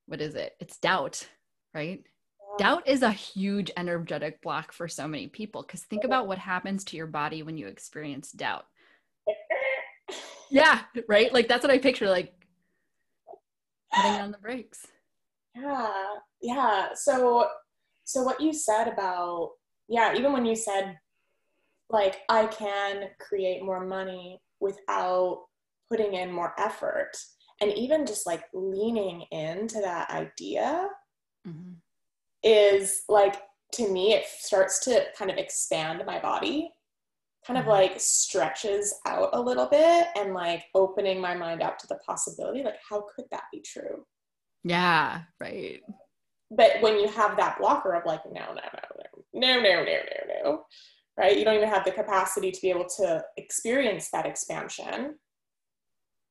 what 0.06 0.22
is 0.22 0.36
it? 0.36 0.56
It's 0.60 0.78
doubt, 0.78 1.28
right? 1.74 2.04
Yeah. 2.04 2.66
Doubt 2.66 2.88
is 2.88 3.02
a 3.02 3.12
huge 3.12 3.72
energetic 3.78 4.42
block 4.42 4.72
for 4.72 4.88
so 4.88 5.08
many 5.08 5.28
people 5.28 5.62
because 5.62 5.84
think 5.84 6.04
about 6.04 6.28
what 6.28 6.38
happens 6.38 6.84
to 6.86 6.98
your 6.98 7.08
body 7.08 7.44
when 7.44 7.58
you 7.58 7.68
experience 7.68 8.32
doubt. 8.32 8.66
yeah, 10.50 10.82
right? 11.08 11.34
Like, 11.34 11.48
that's 11.48 11.64
what 11.64 11.72
I 11.72 11.78
picture. 11.78 12.10
Like, 12.10 12.34
putting 13.94 14.22
on 14.22 14.32
the 14.32 14.38
brakes. 14.38 14.88
Yeah, 15.56 15.92
yeah. 16.42 16.90
So, 16.94 17.48
so 18.06 18.24
what 18.24 18.42
you 18.42 18.54
said 18.54 18.88
about 18.88 19.52
yeah, 19.92 20.16
even 20.16 20.32
when 20.32 20.46
you 20.46 20.56
said 20.56 20.98
like 21.90 22.22
I 22.30 22.48
can 22.48 23.10
create 23.20 23.62
more 23.62 23.86
money 23.86 24.42
without 24.62 25.44
putting 25.92 26.14
in 26.14 26.32
more 26.32 26.54
effort, 26.58 27.12
and 27.62 27.72
even 27.74 28.06
just 28.06 28.26
like 28.26 28.44
leaning 28.54 29.24
into 29.32 29.80
that 29.80 30.10
idea 30.10 30.88
mm-hmm. 31.48 31.74
is 32.44 33.04
like 33.08 33.42
to 33.74 33.88
me 33.88 34.14
it 34.14 34.26
starts 34.26 34.84
to 34.84 35.06
kind 35.18 35.32
of 35.32 35.38
expand 35.38 36.04
my 36.06 36.20
body 36.20 36.72
kind 37.46 37.58
of 37.58 37.64
mm-hmm. 37.64 37.72
like 37.72 38.00
stretches 38.00 38.94
out 39.08 39.30
a 39.34 39.42
little 39.42 39.68
bit 39.68 40.08
and 40.18 40.34
like 40.34 40.64
opening 40.76 41.22
my 41.22 41.36
mind 41.36 41.62
up 41.62 41.78
to 41.78 41.88
the 41.88 42.00
possibility 42.06 42.64
like 42.64 42.80
how 42.88 43.06
could 43.16 43.26
that 43.32 43.44
be 43.54 43.62
true 43.62 44.04
yeah 44.64 45.22
right 45.40 45.82
but 46.50 46.82
when 46.82 47.00
you 47.00 47.08
have 47.08 47.38
that 47.38 47.58
blocker 47.60 47.94
of 47.94 48.06
like 48.06 48.22
no 48.26 48.48
no 48.48 48.54
no 48.54 48.60
no 49.34 49.62
no 49.62 49.62
no 49.62 49.84
no 49.84 49.84
no 49.84 50.44
no 50.44 50.66
right 51.18 51.38
you 51.38 51.46
don't 51.46 51.56
even 51.56 51.70
have 51.70 51.86
the 51.86 51.92
capacity 51.92 52.52
to 52.52 52.62
be 52.62 52.70
able 52.70 52.86
to 52.86 53.24
experience 53.38 54.10
that 54.12 54.26
expansion 54.26 55.16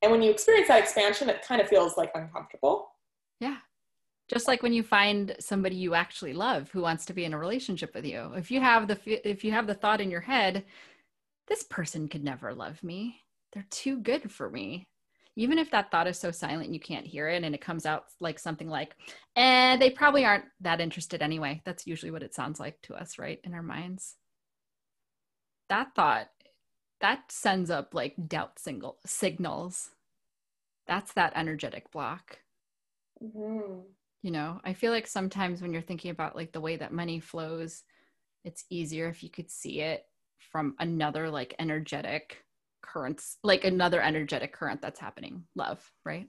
and 0.03 0.11
when 0.11 0.23
you 0.23 0.31
experience 0.31 0.69
that 0.69 0.81
expansion 0.81 1.29
it 1.29 1.45
kind 1.47 1.61
of 1.61 1.69
feels 1.69 1.97
like 1.97 2.11
uncomfortable 2.15 2.91
yeah 3.41 3.59
just 4.29 4.47
like 4.47 4.63
when 4.63 4.73
you 4.73 4.83
find 4.83 5.35
somebody 5.41 5.75
you 5.75 5.95
actually 5.95 6.33
love 6.33 6.71
who 6.71 6.81
wants 6.81 7.05
to 7.05 7.13
be 7.13 7.25
in 7.25 7.35
a 7.35 7.39
relationship 7.39 7.95
with 7.95 8.05
you 8.05 8.33
if 8.37 8.51
you 8.51 8.61
have 8.61 8.89
the 8.89 8.99
if 9.29 9.45
you 9.45 9.53
have 9.53 9.67
the 9.67 9.75
thought 9.75 10.01
in 10.01 10.11
your 10.11 10.21
head 10.21 10.65
this 11.51 11.65
person 11.65 12.09
could 12.09 12.25
never 12.25 12.55
love 12.55 12.83
me. 12.83 13.21
They're 13.53 13.67
too 13.71 13.99
good 13.99 14.31
for 14.31 14.49
me. 14.49 14.87
Even 15.37 15.59
if 15.59 15.71
that 15.73 15.91
thought 15.91 16.07
is 16.07 16.19
so 16.19 16.31
silent 16.31 16.73
you 16.73 16.81
can't 16.81 17.07
hear 17.07 17.29
it 17.29 17.43
and 17.43 17.55
it 17.55 17.61
comes 17.61 17.85
out 17.85 18.05
like 18.21 18.39
something 18.39 18.69
like, 18.69 18.95
eh, 19.37 19.77
they 19.77 19.91
probably 19.91 20.25
aren't 20.25 20.45
that 20.61 20.81
interested 20.81 21.23
anyway. 21.23 21.61
That's 21.65 21.87
usually 21.87 22.13
what 22.13 22.23
it 22.23 22.35
sounds 22.35 22.61
like 22.61 22.81
to 22.83 22.95
us, 22.95 23.19
right? 23.19 23.41
In 23.43 23.53
our 23.53 23.63
minds. 23.63 24.17
That 25.69 25.95
thought, 25.95 26.29
that 27.01 27.31
sends 27.31 27.71
up 27.71 27.95
like 27.95 28.15
doubt 28.29 28.59
single 28.59 28.99
signals. 29.07 29.91
That's 30.87 31.13
that 31.15 31.33
energetic 31.37 31.91
block. 31.91 32.39
Mm-hmm. 33.23 33.81
You 34.23 34.31
know, 34.31 34.61
I 34.65 34.75
feel 34.75 34.93
like 34.93 35.07
sometimes 35.07 35.63
when 35.63 35.73
you're 35.73 35.83
thinking 35.83 36.11
about 36.11 36.37
like 36.37 36.53
the 36.53 36.61
way 36.61 36.77
that 36.77 36.93
money 36.93 37.21
flows, 37.21 37.85
it's 38.45 38.65
easier 38.71 39.09
if 39.09 39.23
you 39.23 39.31
could 39.31 39.51
see 39.51 39.81
it 39.81 40.05
from 40.39 40.75
another 40.79 41.31
like 41.31 41.55
energetic 41.59 42.45
currents 42.83 43.37
like 43.45 43.65
another 43.65 44.01
energetic 44.01 44.53
current 44.53 44.81
that's 44.81 44.99
happening 44.99 45.45
love 45.55 45.93
right 46.05 46.29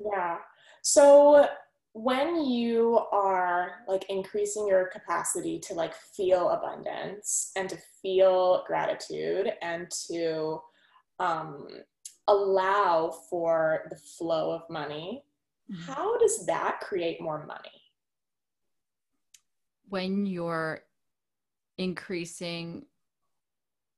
yeah 0.00 0.38
so 0.82 1.46
when 1.92 2.44
you 2.44 3.00
are 3.12 3.82
like 3.88 4.08
increasing 4.08 4.66
your 4.66 4.86
capacity 4.86 5.58
to 5.58 5.74
like 5.74 5.94
feel 5.94 6.50
abundance 6.50 7.50
and 7.56 7.68
to 7.68 7.76
feel 8.00 8.64
gratitude 8.66 9.52
and 9.60 9.90
to 9.90 10.60
um, 11.18 11.66
allow 12.28 13.12
for 13.28 13.86
the 13.90 13.96
flow 13.96 14.52
of 14.52 14.62
money 14.70 15.24
mm-hmm. 15.70 15.82
how 15.82 16.16
does 16.18 16.46
that 16.46 16.78
create 16.80 17.20
more 17.20 17.44
money 17.44 17.82
when 19.88 20.24
you're 20.24 20.80
increasing 21.78 22.84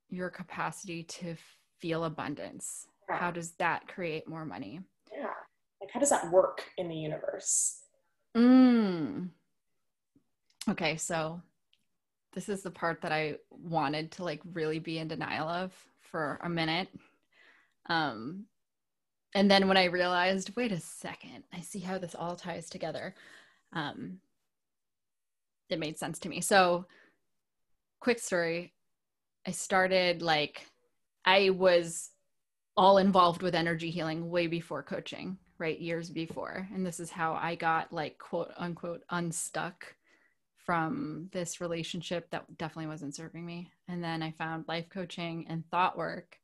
your 0.09 0.31
capacity 0.31 1.03
to 1.03 1.35
feel 1.79 2.05
abundance 2.05 2.87
yeah. 3.07 3.17
how 3.17 3.29
does 3.29 3.51
that 3.51 3.87
create 3.87 4.27
more 4.27 4.45
money 4.45 4.79
yeah 5.15 5.27
like 5.79 5.91
how 5.91 5.99
does 5.99 6.09
that 6.09 6.31
work 6.31 6.63
in 6.79 6.87
the 6.87 6.95
universe 6.95 7.82
mm. 8.35 9.29
okay 10.69 10.97
so 10.97 11.41
this 12.33 12.49
is 12.49 12.63
the 12.63 12.71
part 12.71 13.01
that 13.01 13.11
i 13.11 13.35
wanted 13.49 14.11
to 14.11 14.23
like 14.23 14.41
really 14.53 14.79
be 14.79 14.97
in 14.97 15.07
denial 15.07 15.47
of 15.47 15.71
for 16.13 16.39
a 16.43 16.49
minute. 16.49 16.87
Um 17.89 18.45
and 19.35 19.49
then 19.49 19.67
when 19.67 19.77
i 19.77 19.85
realized 19.85 20.55
wait 20.55 20.71
a 20.71 20.79
second 20.79 21.43
i 21.51 21.59
see 21.59 21.79
how 21.79 21.97
this 21.97 22.15
all 22.15 22.35
ties 22.35 22.69
together. 22.69 23.15
Um 23.73 24.19
it 25.69 25.79
made 25.79 25.97
sense 25.97 26.19
to 26.19 26.29
me. 26.29 26.39
So 26.39 26.85
quick 27.99 28.19
story. 28.19 28.73
I 29.47 29.51
started 29.51 30.21
like 30.21 30.67
I 31.25 31.49
was 31.49 32.11
all 32.77 32.99
involved 32.99 33.41
with 33.41 33.55
energy 33.55 33.89
healing 33.89 34.29
way 34.29 34.45
before 34.45 34.83
coaching, 34.83 35.37
right? 35.57 35.79
Years 35.79 36.09
before. 36.09 36.67
And 36.73 36.85
this 36.85 36.99
is 36.99 37.09
how 37.09 37.33
I 37.33 37.55
got 37.55 37.93
like 37.93 38.17
quote 38.17 38.51
unquote 38.57 39.03
unstuck 39.09 39.95
from 40.57 41.29
this 41.31 41.59
relationship 41.59 42.29
that 42.31 42.57
definitely 42.57 42.87
wasn't 42.87 43.15
serving 43.15 43.45
me. 43.45 43.71
And 43.87 44.03
then 44.03 44.23
I 44.23 44.31
found 44.31 44.65
life 44.67 44.89
coaching 44.89 45.45
and 45.49 45.69
thought 45.69 45.97
work. 45.97 46.37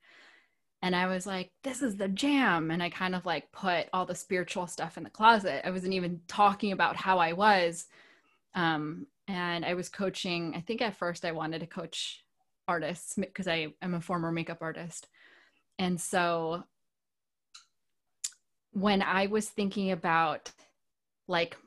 And 0.81 0.95
I 0.95 1.07
was 1.07 1.25
like, 1.25 1.51
this 1.63 1.81
is 1.81 1.97
the 1.97 2.07
jam. 2.07 2.71
And 2.71 2.81
I 2.81 2.89
kind 2.89 3.15
of 3.15 3.25
like 3.25 3.51
put 3.51 3.87
all 3.93 4.05
the 4.05 4.15
spiritual 4.15 4.67
stuff 4.67 4.97
in 4.97 5.03
the 5.03 5.09
closet. 5.09 5.65
I 5.65 5.71
wasn't 5.71 5.93
even 5.93 6.21
talking 6.27 6.71
about 6.71 6.95
how 6.95 7.19
I 7.19 7.33
was. 7.33 7.87
Um, 8.55 9.07
and 9.27 9.63
I 9.63 9.73
was 9.73 9.89
coaching, 9.89 10.53
I 10.55 10.61
think 10.61 10.81
at 10.81 10.95
first 10.95 11.23
I 11.23 11.31
wanted 11.31 11.59
to 11.59 11.67
coach 11.67 12.23
artists 12.67 13.15
because 13.15 13.47
I 13.47 13.73
am 13.81 13.93
a 13.93 14.01
former 14.01 14.31
makeup 14.31 14.59
artist. 14.61 15.07
And 15.77 15.99
so 15.99 16.63
when 18.71 19.01
I 19.01 19.27
was 19.27 19.49
thinking 19.49 19.91
about 19.91 20.51
like 21.27 21.57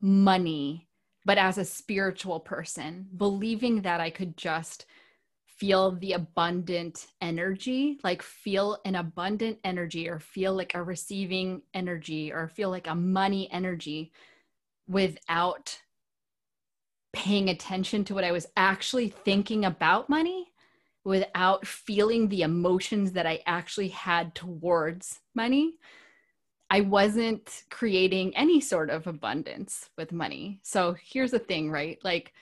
money, 0.00 0.88
but 1.24 1.38
as 1.38 1.58
a 1.58 1.64
spiritual 1.64 2.40
person, 2.40 3.06
believing 3.16 3.82
that 3.82 4.00
I 4.00 4.10
could 4.10 4.36
just 4.36 4.86
feel 5.46 5.92
the 5.92 6.14
abundant 6.14 7.06
energy, 7.20 7.98
like 8.02 8.22
feel 8.22 8.78
an 8.84 8.96
abundant 8.96 9.58
energy 9.62 10.08
or 10.08 10.18
feel 10.18 10.54
like 10.54 10.74
a 10.74 10.82
receiving 10.82 11.62
energy 11.72 12.32
or 12.32 12.48
feel 12.48 12.70
like 12.70 12.88
a 12.88 12.94
money 12.94 13.48
energy 13.52 14.12
without 14.88 15.78
paying 17.12 17.50
attention 17.50 18.04
to 18.04 18.14
what 18.14 18.24
I 18.24 18.32
was 18.32 18.46
actually 18.56 19.10
thinking 19.10 19.64
about 19.64 20.08
money, 20.08 20.52
without 21.04 21.66
feeling 21.66 22.28
the 22.28 22.42
emotions 22.42 23.12
that 23.12 23.26
I 23.26 23.40
actually 23.46 23.88
had 23.88 24.34
towards 24.34 25.20
money, 25.34 25.74
I 26.72 26.80
wasn't 26.80 27.64
creating 27.68 28.34
any 28.34 28.58
sort 28.58 28.88
of 28.88 29.06
abundance 29.06 29.90
with 29.98 30.10
money. 30.10 30.58
So 30.62 30.96
here's 30.98 31.32
the 31.32 31.38
thing, 31.38 31.70
right? 31.70 31.98
Like 32.02 32.32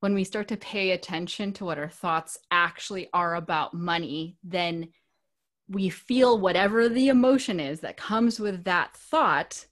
when 0.00 0.14
we 0.14 0.24
start 0.24 0.48
to 0.48 0.56
pay 0.56 0.90
attention 0.90 1.52
to 1.52 1.64
what 1.64 1.78
our 1.78 1.88
thoughts 1.88 2.40
actually 2.50 3.08
are 3.12 3.36
about 3.36 3.74
money, 3.74 4.36
then 4.42 4.88
we 5.68 5.90
feel 5.90 6.40
whatever 6.40 6.88
the 6.88 7.06
emotion 7.06 7.60
is 7.60 7.78
that 7.80 7.96
comes 7.96 8.40
with 8.40 8.64
that 8.64 8.96
thought, 8.96 9.64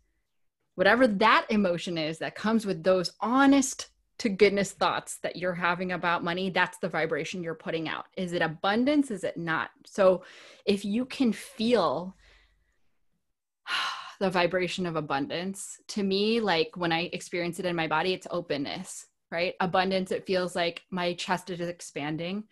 whatever 0.76 1.08
that 1.08 1.46
emotion 1.50 1.98
is 1.98 2.18
that 2.18 2.36
comes 2.36 2.64
with 2.64 2.84
those 2.84 3.10
honest 3.20 3.88
to 4.18 4.28
goodness 4.28 4.70
thoughts 4.70 5.18
that 5.24 5.34
you're 5.34 5.52
having 5.52 5.90
about 5.90 6.22
money, 6.22 6.48
that's 6.48 6.78
the 6.78 6.88
vibration 6.88 7.42
you're 7.42 7.56
putting 7.56 7.88
out. 7.88 8.06
Is 8.16 8.32
it 8.34 8.40
abundance? 8.40 9.10
Is 9.10 9.24
it 9.24 9.36
not? 9.36 9.70
So 9.84 10.22
if 10.64 10.84
you 10.84 11.06
can 11.06 11.32
feel 11.32 12.14
the 14.20 14.30
vibration 14.30 14.86
of 14.86 14.96
abundance, 14.96 15.78
to 15.88 16.02
me, 16.02 16.40
like 16.40 16.76
when 16.76 16.92
I 16.92 17.10
experience 17.12 17.58
it 17.58 17.66
in 17.66 17.76
my 17.76 17.86
body, 17.86 18.12
it's 18.12 18.26
openness 18.30 19.06
right? 19.30 19.54
Abundance, 19.60 20.12
it 20.12 20.26
feels 20.26 20.54
like 20.54 20.82
my 20.90 21.14
chest 21.14 21.50
is 21.50 21.60
expanding. 21.60 22.44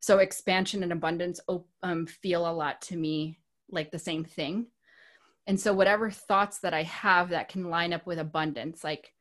So 0.00 0.18
expansion 0.18 0.82
and 0.82 0.92
abundance 0.92 1.40
um, 1.82 2.06
feel 2.06 2.48
a 2.48 2.52
lot 2.52 2.80
to 2.82 2.96
me 2.96 3.38
like 3.70 3.90
the 3.90 3.98
same 3.98 4.24
thing. 4.24 4.66
And 5.46 5.58
so 5.58 5.72
whatever 5.72 6.10
thoughts 6.10 6.60
that 6.60 6.74
I 6.74 6.84
have 6.84 7.30
that 7.30 7.48
can 7.48 7.70
line 7.70 7.92
up 7.92 8.06
with 8.06 8.18
abundance, 8.18 8.84
like 8.84 9.12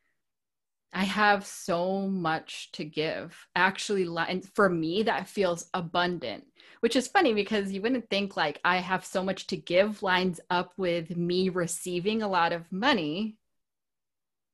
I 0.93 1.05
have 1.05 1.45
so 1.45 2.07
much 2.07 2.71
to 2.73 2.83
give. 2.83 3.47
Actually, 3.55 4.07
and 4.27 4.47
for 4.53 4.69
me, 4.69 5.03
that 5.03 5.27
feels 5.27 5.69
abundant, 5.73 6.45
which 6.81 6.95
is 6.95 7.07
funny 7.07 7.33
because 7.33 7.71
you 7.71 7.81
wouldn't 7.81 8.09
think 8.09 8.35
like 8.35 8.59
I 8.65 8.77
have 8.77 9.05
so 9.05 9.23
much 9.23 9.47
to 9.47 9.57
give 9.57 10.03
lines 10.03 10.39
up 10.49 10.73
with 10.77 11.15
me 11.15 11.49
receiving 11.49 12.21
a 12.21 12.27
lot 12.27 12.51
of 12.51 12.71
money 12.71 13.37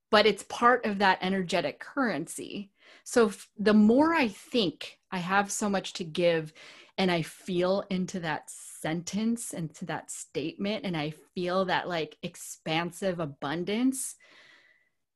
but 0.10 0.26
it's 0.26 0.44
part 0.44 0.86
of 0.86 1.00
that 1.00 1.20
energetic 1.22 1.80
currency. 1.80 2.72
So 3.04 3.28
f- 3.28 3.50
the 3.58 3.74
more 3.74 4.14
I 4.14 4.28
think 4.28 5.00
I 5.12 5.20
have 5.20 5.52
so 5.52 5.70
much 5.70 5.94
to 5.94 6.04
give 6.04 6.54
and 6.98 7.12
I 7.12 7.22
feel 7.22 7.84
into 7.90 8.20
that 8.22 8.50
sentence 8.50 9.54
and 9.54 9.74
to 9.76 9.86
that 9.86 10.10
statement 10.10 10.86
and 10.86 10.96
I 10.96 11.14
feel 11.36 11.66
that 11.66 11.88
like 11.88 12.18
expansive 12.24 13.20
abundance 13.20 14.16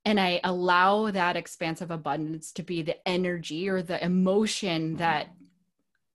and 0.05 0.19
I 0.19 0.39
allow 0.43 1.11
that 1.11 1.37
expansive 1.37 1.91
abundance 1.91 2.51
to 2.53 2.63
be 2.63 2.81
the 2.81 3.07
energy 3.07 3.69
or 3.69 3.81
the 3.81 4.03
emotion 4.03 4.97
that 4.97 5.29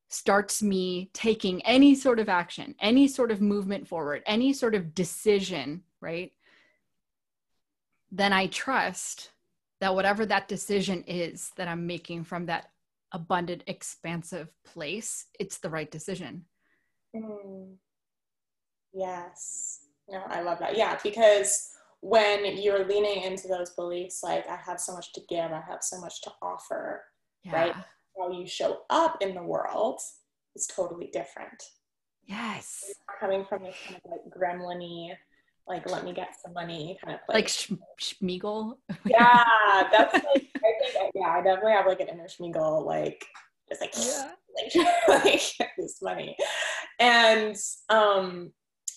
starts 0.09 0.63
me 0.63 1.11
taking 1.13 1.65
any 1.67 1.95
sort 1.95 2.19
of 2.19 2.29
action, 2.29 2.75
any 2.81 3.09
sort 3.09 3.31
of 3.31 3.41
movement 3.41 3.87
forward, 3.87 4.23
any 4.27 4.53
sort 4.53 4.75
of 4.75 4.95
decision, 4.95 5.83
right? 6.01 6.33
then 8.11 8.33
I 8.33 8.47
trust 8.47 9.31
that 9.81 9.95
whatever 9.95 10.25
that 10.27 10.49
decision 10.49 11.05
is 11.07 11.51
that 11.57 11.69
I'm 11.69 11.87
making 11.87 12.25
from 12.25 12.47
that 12.47 12.71
abundant, 13.13 13.63
expansive 13.67 14.49
place, 14.65 15.27
it's 15.39 15.59
the 15.59 15.71
right 15.71 15.91
decision. 15.91 16.45
Mm. 17.15 17.75
Yes. 18.93 19.81
No, 20.09 20.23
I 20.29 20.41
love 20.41 20.59
that. 20.61 20.77
Yeah, 20.77 20.99
because 21.03 21.73
when 22.01 22.57
you're 22.59 22.87
leaning 22.87 23.23
into 23.23 23.49
those 23.49 23.71
beliefs, 23.71 24.21
like 24.23 24.49
I 24.49 24.57
have 24.57 24.81
so 24.81 24.95
much 24.95 25.13
to 25.15 25.21
give, 25.29 25.53
I 25.53 25.63
have 25.69 25.83
so 25.83 26.01
much 26.01 26.23
to 26.23 26.33
offer, 26.43 27.03
yeah. 27.45 27.53
right? 27.53 27.75
How 28.19 28.31
you 28.31 28.47
show 28.47 28.83
up 28.91 29.19
in 29.21 29.35
the 29.35 29.43
world 29.43 30.01
is 30.55 30.67
totally 30.67 31.11
different. 31.13 31.63
Yes. 32.25 32.85
Coming 33.21 33.45
from 33.45 33.65
this 33.65 33.77
kind 33.87 34.01
of 34.05 34.11
like 34.11 34.35
gremlin 34.37 35.17
like 35.69 35.91
let 35.91 36.05
me 36.05 36.13
get 36.13 36.29
some 36.41 36.53
money 36.53 36.99
kind 37.03 37.15
of 37.15 37.27
place. 37.27 37.71
Like 37.71 37.79
Sch- 37.99 38.15
Sméagol. 38.23 38.75
yeah, 39.05 39.45
that's 39.91 40.15
like 40.15 40.49
I 40.57 40.73
think 40.93 41.13
yeah, 41.15 41.29
I 41.29 41.43
definitely 41.43 41.73
have 41.73 41.87
like 41.87 42.01
an 42.01 42.09
inner 42.09 42.29
Sméagol 42.29 42.87
like 42.87 43.25
just 43.69 43.81
like 43.81 43.95
yeah. 43.97 44.33
like, 45.09 45.25
like 45.25 45.71
this 45.79 46.01
money, 46.03 46.37
and 47.01 47.57
um 47.89 48.53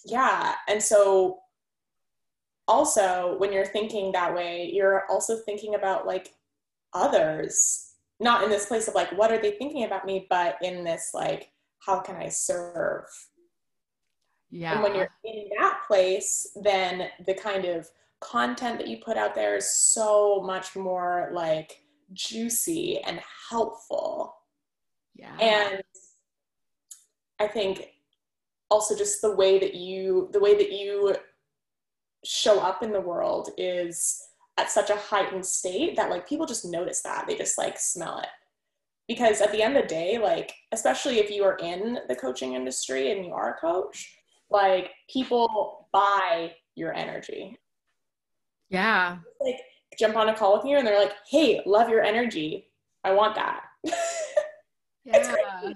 yeah, 0.06 0.54
and 0.68 0.82
so 0.82 1.40
also 2.70 3.36
when 3.38 3.52
you're 3.52 3.66
thinking 3.66 4.12
that 4.14 4.34
way, 4.34 4.72
you're 4.74 5.04
also 5.10 5.38
thinking 5.38 5.76
about 5.76 6.08
like 6.08 6.34
others, 6.94 7.96
not 8.20 8.44
in 8.44 8.50
this 8.50 8.68
place 8.68 8.88
of 8.88 8.96
like 8.96 9.12
what 9.18 9.32
are 9.32 9.42
they 9.42 9.52
thinking 9.52 9.84
about 9.84 10.06
me, 10.06 10.28
but 10.30 10.56
in 10.62 10.84
this 10.84 11.12
like 11.14 11.52
how 11.80 12.00
can 12.00 12.16
I 12.16 12.30
serve 12.30 13.06
yeah. 14.52 14.74
And 14.74 14.84
when 14.84 14.96
you're 14.96 15.10
in 15.24 15.50
that 15.60 15.82
place, 15.88 16.52
then 16.64 17.10
the 17.26 17.34
kind 17.34 17.66
of 17.66 17.88
content 18.20 18.80
that 18.80 18.88
you 18.88 18.98
put 18.98 19.18
out 19.18 19.36
there 19.36 19.56
is 19.56 19.70
so 19.70 20.42
much 20.42 20.76
more 20.76 21.30
like 21.34 21.84
juicy 22.14 23.00
and 23.02 23.22
helpful. 23.50 24.36
Yeah. 25.16 25.38
And 25.40 25.82
I 27.40 27.48
think 27.48 27.88
also 28.70 28.96
just 28.96 29.22
the 29.22 29.36
way 29.36 29.60
that 29.60 29.76
you 29.76 30.30
the 30.32 30.40
way 30.40 30.56
that 30.56 30.72
you 30.72 31.16
show 32.26 32.60
up 32.60 32.84
in 32.84 32.92
the 32.92 33.02
world 33.02 33.50
is 33.58 34.22
at 34.58 34.70
such 34.70 34.90
a 34.90 34.96
heightened 34.96 35.46
state 35.46 35.96
that 35.96 36.10
like 36.10 36.28
people 36.28 36.46
just 36.46 36.66
notice 36.66 37.02
that. 37.02 37.26
They 37.28 37.36
just 37.36 37.58
like 37.58 37.80
smell 37.80 38.20
it. 38.20 38.28
Because 39.08 39.42
at 39.42 39.52
the 39.52 39.64
end 39.64 39.76
of 39.76 39.84
the 39.84 39.88
day, 39.90 40.20
like 40.20 40.54
especially 40.72 41.20
if 41.20 41.32
you 41.32 41.44
are 41.44 41.58
in 41.58 42.00
the 42.08 42.16
coaching 42.16 42.54
industry 42.54 43.12
and 43.12 43.26
you 43.26 43.34
are 43.34 43.56
a 43.56 43.60
coach, 43.60 44.16
like 44.50 44.92
people 45.12 45.88
buy 45.92 46.54
your 46.76 46.94
energy. 46.94 47.58
Yeah. 48.70 49.18
Like 49.42 49.60
jump 49.98 50.16
on 50.16 50.30
a 50.30 50.36
call 50.36 50.58
with 50.58 50.66
you 50.66 50.78
and 50.78 50.86
they're 50.86 51.00
like, 51.00 51.14
hey, 51.30 51.62
love 51.66 51.90
your 51.90 52.04
energy. 52.04 52.68
I 53.04 53.14
want 53.14 53.36
that. 53.36 53.62
Yeah. 55.06 55.72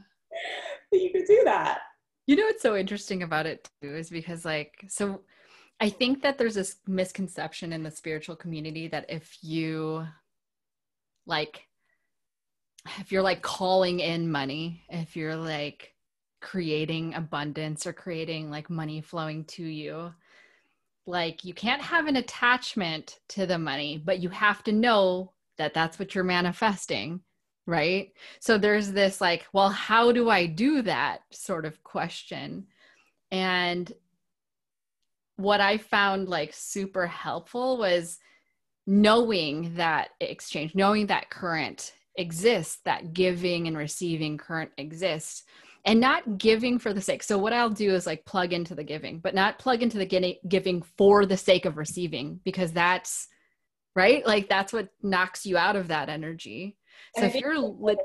you 0.92 1.10
could 1.12 1.26
do 1.26 1.42
that. 1.46 1.80
You 2.28 2.36
know 2.36 2.44
what's 2.44 2.62
so 2.62 2.76
interesting 2.76 3.24
about 3.24 3.46
it 3.46 3.68
too 3.82 3.96
is 3.96 4.10
because 4.10 4.46
like 4.46 4.86
so 4.88 5.22
I 5.84 5.90
think 5.90 6.22
that 6.22 6.38
there's 6.38 6.56
this 6.56 6.78
misconception 6.88 7.74
in 7.74 7.84
the 7.84 7.92
spiritual 7.92 8.38
community 8.38 8.88
that 8.88 9.06
if 9.10 9.38
you 9.42 10.08
like 11.26 11.68
if 13.00 13.12
you're 13.12 13.22
like 13.22 13.42
calling 13.42 14.00
in 14.00 14.32
money, 14.32 14.86
if 14.88 15.18
you're 15.18 15.36
like 15.36 15.94
creating 16.40 17.16
abundance 17.16 17.86
or 17.86 17.92
creating 17.92 18.50
like 18.50 18.70
money 18.70 19.02
flowing 19.02 19.44
to 19.46 19.64
you 19.64 20.14
like 21.06 21.44
you 21.44 21.54
can't 21.54 21.82
have 21.82 22.08
an 22.08 22.16
attachment 22.16 23.20
to 23.28 23.46
the 23.46 23.58
money 23.58 24.02
but 24.06 24.20
you 24.20 24.30
have 24.30 24.64
to 24.64 24.72
know 24.72 25.34
that 25.58 25.74
that's 25.74 26.00
what 26.00 26.16
you're 26.16 26.24
manifesting 26.24 27.20
right? 27.66 28.14
So 28.40 28.58
there's 28.58 28.94
this 28.94 29.20
like 29.20 29.46
well 29.52 29.70
how 29.70 30.14
do 30.14 30.30
i 30.30 30.46
do 30.46 30.82
that 30.84 31.24
sort 31.32 31.66
of 31.66 31.84
question? 31.84 32.68
And 33.32 33.92
what 35.38 35.62
i 35.62 35.78
found 35.78 36.30
like 36.30 36.52
super 36.54 37.08
helpful 37.08 37.78
was 37.78 38.18
knowing 38.86 39.74
that 39.76 40.10
exchange 40.20 40.76
knowing 40.76 41.08
that 41.08 41.30
current 41.30 41.94
exists 42.18 42.80
that 42.86 43.14
giving 43.14 43.68
and 43.68 43.78
receiving 43.78 44.38
current 44.38 44.72
exists 44.78 45.44
and 45.86 46.00
not 46.00 46.38
giving 46.38 46.80
for 46.80 46.94
the 46.94 47.02
sake. 47.02 47.24
So 47.24 47.38
what 47.38 47.54
I'll 47.54 47.70
do 47.70 47.94
is 47.94 48.06
like 48.06 48.26
plug 48.26 48.54
into 48.54 48.74
the 48.76 48.84
giving, 48.84 49.20
but 49.20 49.36
not 49.36 49.60
plug 49.60 49.82
into 49.82 49.98
the 49.98 50.40
giving 50.48 50.82
for 50.98 51.26
the 51.26 51.38
sake 51.38 51.66
of 51.66 51.78
receiving 51.78 52.40
because 52.46 52.72
that's 52.72 53.28
right. 53.96 54.26
Like 54.26 54.48
that's 54.48 54.72
what 54.72 54.90
knocks 55.02 55.46
you 55.46 55.58
out 55.58 55.76
of 55.76 55.90
that 55.90 56.10
energy. 56.10 56.78
So 57.18 57.26
if 57.26 57.36
you're 57.36 57.60
lit- 57.60 57.98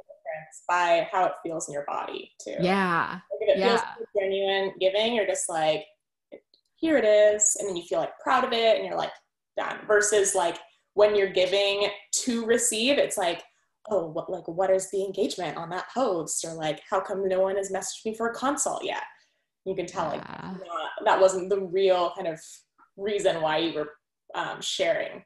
by 0.68 1.08
how 1.10 1.26
it 1.26 1.32
feels 1.42 1.68
in 1.68 1.72
your 1.72 1.84
body 1.86 2.30
too. 2.42 2.56
Yeah. 2.60 3.20
Like 3.40 3.48
if 3.48 3.56
it 3.56 3.60
yeah. 3.60 3.94
feels 3.94 4.08
genuine 4.18 4.72
giving, 4.80 5.14
you're 5.14 5.26
just 5.26 5.48
like, 5.48 5.84
here 6.78 6.96
it 6.96 7.04
is, 7.04 7.56
and 7.58 7.68
then 7.68 7.76
you 7.76 7.84
feel 7.84 8.00
like 8.00 8.18
proud 8.22 8.44
of 8.44 8.52
it, 8.52 8.76
and 8.76 8.86
you're 8.86 8.96
like 8.96 9.12
done. 9.56 9.78
Versus 9.86 10.34
like 10.34 10.58
when 10.94 11.14
you're 11.14 11.32
giving 11.32 11.88
to 12.24 12.46
receive, 12.46 12.98
it's 12.98 13.18
like 13.18 13.42
oh, 13.90 14.06
what, 14.08 14.30
like, 14.30 14.46
what 14.48 14.70
is 14.70 14.90
the 14.90 15.02
engagement 15.04 15.56
on 15.56 15.70
that 15.70 15.88
post? 15.92 16.44
Or 16.44 16.54
like, 16.54 16.80
how 16.88 17.00
come 17.00 17.28
no 17.28 17.40
one 17.40 17.56
has 17.56 17.72
messaged 17.72 18.04
me 18.04 18.14
for 18.14 18.28
a 18.28 18.34
consult 18.34 18.84
yet? 18.84 19.02
You 19.64 19.74
can 19.74 19.86
tell 19.86 20.08
like 20.08 20.26
not, 20.26 20.60
that 21.04 21.20
wasn't 21.20 21.50
the 21.50 21.60
real 21.60 22.12
kind 22.16 22.26
of 22.26 22.40
reason 22.96 23.42
why 23.42 23.58
you 23.58 23.74
were 23.74 23.90
um, 24.34 24.62
sharing. 24.62 25.22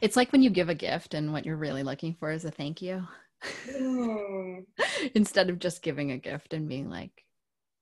It's 0.00 0.16
like 0.16 0.32
when 0.32 0.42
you 0.42 0.48
give 0.48 0.70
a 0.70 0.74
gift 0.74 1.12
and 1.12 1.32
what 1.32 1.44
you're 1.44 1.56
really 1.56 1.82
looking 1.82 2.14
for 2.14 2.30
is 2.30 2.46
a 2.46 2.50
thank 2.50 2.80
you. 2.80 3.06
Mm. 3.70 4.64
Instead 5.14 5.50
of 5.50 5.58
just 5.58 5.82
giving 5.82 6.12
a 6.12 6.16
gift 6.16 6.54
and 6.54 6.68
being 6.68 6.88
like, 6.88 7.24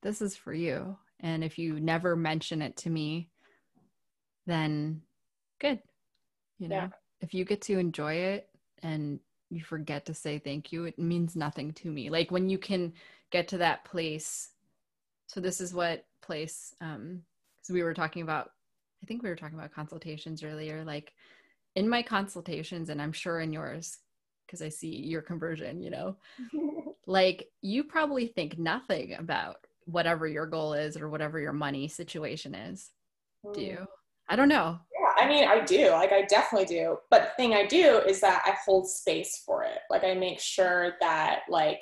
this 0.03 0.21
is 0.21 0.37
for 0.37 0.53
you. 0.53 0.97
And 1.25 1.43
if 1.43 1.59
you 1.59 1.81
never 1.81 2.15
mention 2.15 2.61
it 2.61 2.77
to 2.77 2.91
me, 2.91 3.31
then 4.47 5.01
good. 5.59 5.81
You 6.59 6.69
know, 6.69 6.77
yeah. 6.77 6.89
if 7.23 7.33
you 7.33 7.47
get 7.47 7.63
to 7.63 7.79
enjoy 7.79 8.13
it 8.13 8.51
and 8.83 9.19
you 9.51 9.65
forget 9.65 10.05
to 10.07 10.15
say 10.15 10.39
thank 10.39 10.71
you, 10.71 10.85
it 10.85 10.99
means 10.99 11.35
nothing 11.35 11.73
to 11.73 11.91
me. 11.91 12.11
Like 12.11 12.31
when 12.31 12.51
you 12.51 12.59
can 12.59 12.93
get 13.31 13.49
to 13.49 13.59
that 13.59 13.85
place. 13.87 14.51
So 15.27 15.41
this 15.41 15.61
is 15.61 15.73
what 15.75 16.05
place 16.21 16.75
um 16.81 17.21
so 17.63 17.75
we 17.75 17.83
were 17.83 17.95
talking 17.95 18.23
about 18.23 18.53
I 19.03 19.07
think 19.07 19.23
we 19.23 19.29
were 19.31 19.37
talking 19.37 19.59
about 19.59 19.73
consultations 19.73 20.45
earlier. 20.45 20.85
Like 20.85 21.15
in 21.75 21.89
my 21.89 22.03
consultations, 22.03 22.91
and 22.91 23.01
I'm 23.01 23.13
sure 23.13 23.41
in 23.41 23.53
yours, 23.53 23.99
because 24.47 24.61
I 24.61 24.69
see 24.69 24.95
your 24.95 25.23
conversion, 25.23 25.81
you 25.81 25.91
know, 25.91 26.17
like 27.07 27.49
you 27.63 27.85
probably 27.85 28.27
think 28.27 28.59
nothing 28.59 29.15
about 29.15 29.57
whatever 29.85 30.27
your 30.27 30.47
goal 30.47 30.73
is 30.75 30.97
or 30.97 31.09
whatever 31.09 31.39
your 31.39 31.53
money 31.53 31.89
situation 31.89 32.55
is. 32.55 32.91
Do 33.53 33.61
you? 33.61 33.77
Mm. 33.77 33.87
I 34.29 34.37
don't 34.37 34.49
know. 34.49 34.79
Yeah, 34.99 35.23
I 35.23 35.29
mean, 35.29 35.47
I 35.47 35.61
do. 35.65 35.91
Like, 35.91 36.13
I 36.13 36.23
definitely 36.23 36.67
do. 36.67 36.97
But 37.11 37.23
the 37.23 37.43
thing 37.43 37.55
I 37.55 37.67
do 37.67 38.01
is 38.07 38.21
that 38.21 38.43
I 38.47 38.57
hold 38.65 38.89
space 38.89 39.43
for 39.45 39.65
it. 39.65 39.81
Like, 39.91 40.03
I 40.03 40.15
make 40.15 40.41
sure 40.41 40.95
that, 41.01 41.41
like, 41.49 41.81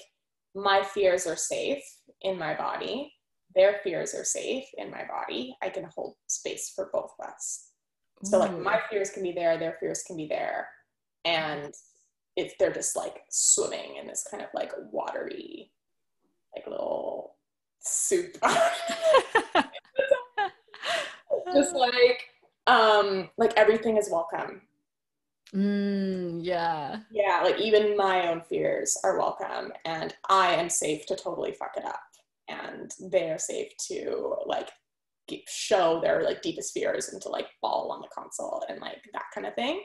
my 0.54 0.82
fears 0.82 1.26
are 1.26 1.36
safe 1.36 1.82
in 2.22 2.38
my 2.38 2.54
body, 2.54 3.12
their 3.54 3.80
fears 3.84 4.14
are 4.14 4.24
safe 4.24 4.64
in 4.76 4.90
my 4.90 5.04
body. 5.06 5.56
I 5.62 5.68
can 5.68 5.84
hold 5.94 6.14
space 6.26 6.72
for 6.74 6.90
both 6.92 7.10
of 7.18 7.26
us. 7.26 7.68
So, 8.24 8.38
like, 8.38 8.56
my 8.58 8.80
fears 8.90 9.10
can 9.10 9.22
be 9.22 9.32
there, 9.32 9.58
their 9.58 9.76
fears 9.80 10.02
can 10.06 10.16
be 10.16 10.26
there. 10.26 10.68
And 11.24 11.72
if 12.36 12.56
they're 12.58 12.72
just 12.72 12.96
like 12.96 13.22
swimming 13.30 13.96
in 14.00 14.06
this 14.06 14.26
kind 14.30 14.42
of 14.42 14.48
like 14.54 14.72
watery, 14.90 15.70
like 16.54 16.66
little 16.66 17.36
soup. 17.82 18.36
just 21.52 21.74
like 21.74 22.24
um 22.66 23.28
like 23.36 23.52
everything 23.56 23.96
is 23.96 24.08
welcome 24.10 24.62
mm, 25.54 26.38
yeah 26.42 27.00
yeah 27.10 27.40
like 27.42 27.58
even 27.60 27.96
my 27.96 28.28
own 28.28 28.40
fears 28.42 28.96
are 29.04 29.18
welcome 29.18 29.72
and 29.84 30.14
i 30.28 30.52
am 30.54 30.68
safe 30.68 31.04
to 31.06 31.16
totally 31.16 31.52
fuck 31.52 31.72
it 31.76 31.84
up 31.84 32.00
and 32.48 32.92
they 33.10 33.30
are 33.30 33.38
safe 33.38 33.68
to 33.78 34.36
like 34.46 34.70
show 35.48 36.00
their 36.00 36.22
like 36.22 36.42
deepest 36.42 36.74
fears 36.74 37.08
and 37.08 37.22
to 37.22 37.28
like 37.28 37.46
bawl 37.62 37.90
on 37.90 38.00
the 38.00 38.08
console 38.14 38.62
and 38.68 38.80
like 38.80 39.02
that 39.12 39.24
kind 39.34 39.46
of 39.46 39.54
thing 39.54 39.76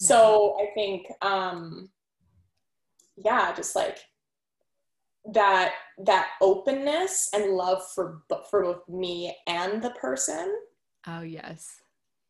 yeah. 0.00 0.06
so 0.08 0.56
i 0.60 0.66
think 0.74 1.06
um 1.22 1.88
yeah 3.24 3.52
just 3.54 3.74
like 3.74 3.98
that 5.32 5.72
that 6.04 6.28
openness 6.40 7.28
and 7.34 7.52
love 7.52 7.82
for 7.94 8.22
for 8.50 8.62
both 8.62 8.88
me 8.88 9.36
and 9.46 9.82
the 9.82 9.90
person. 9.90 10.54
Oh 11.06 11.20
yes. 11.20 11.80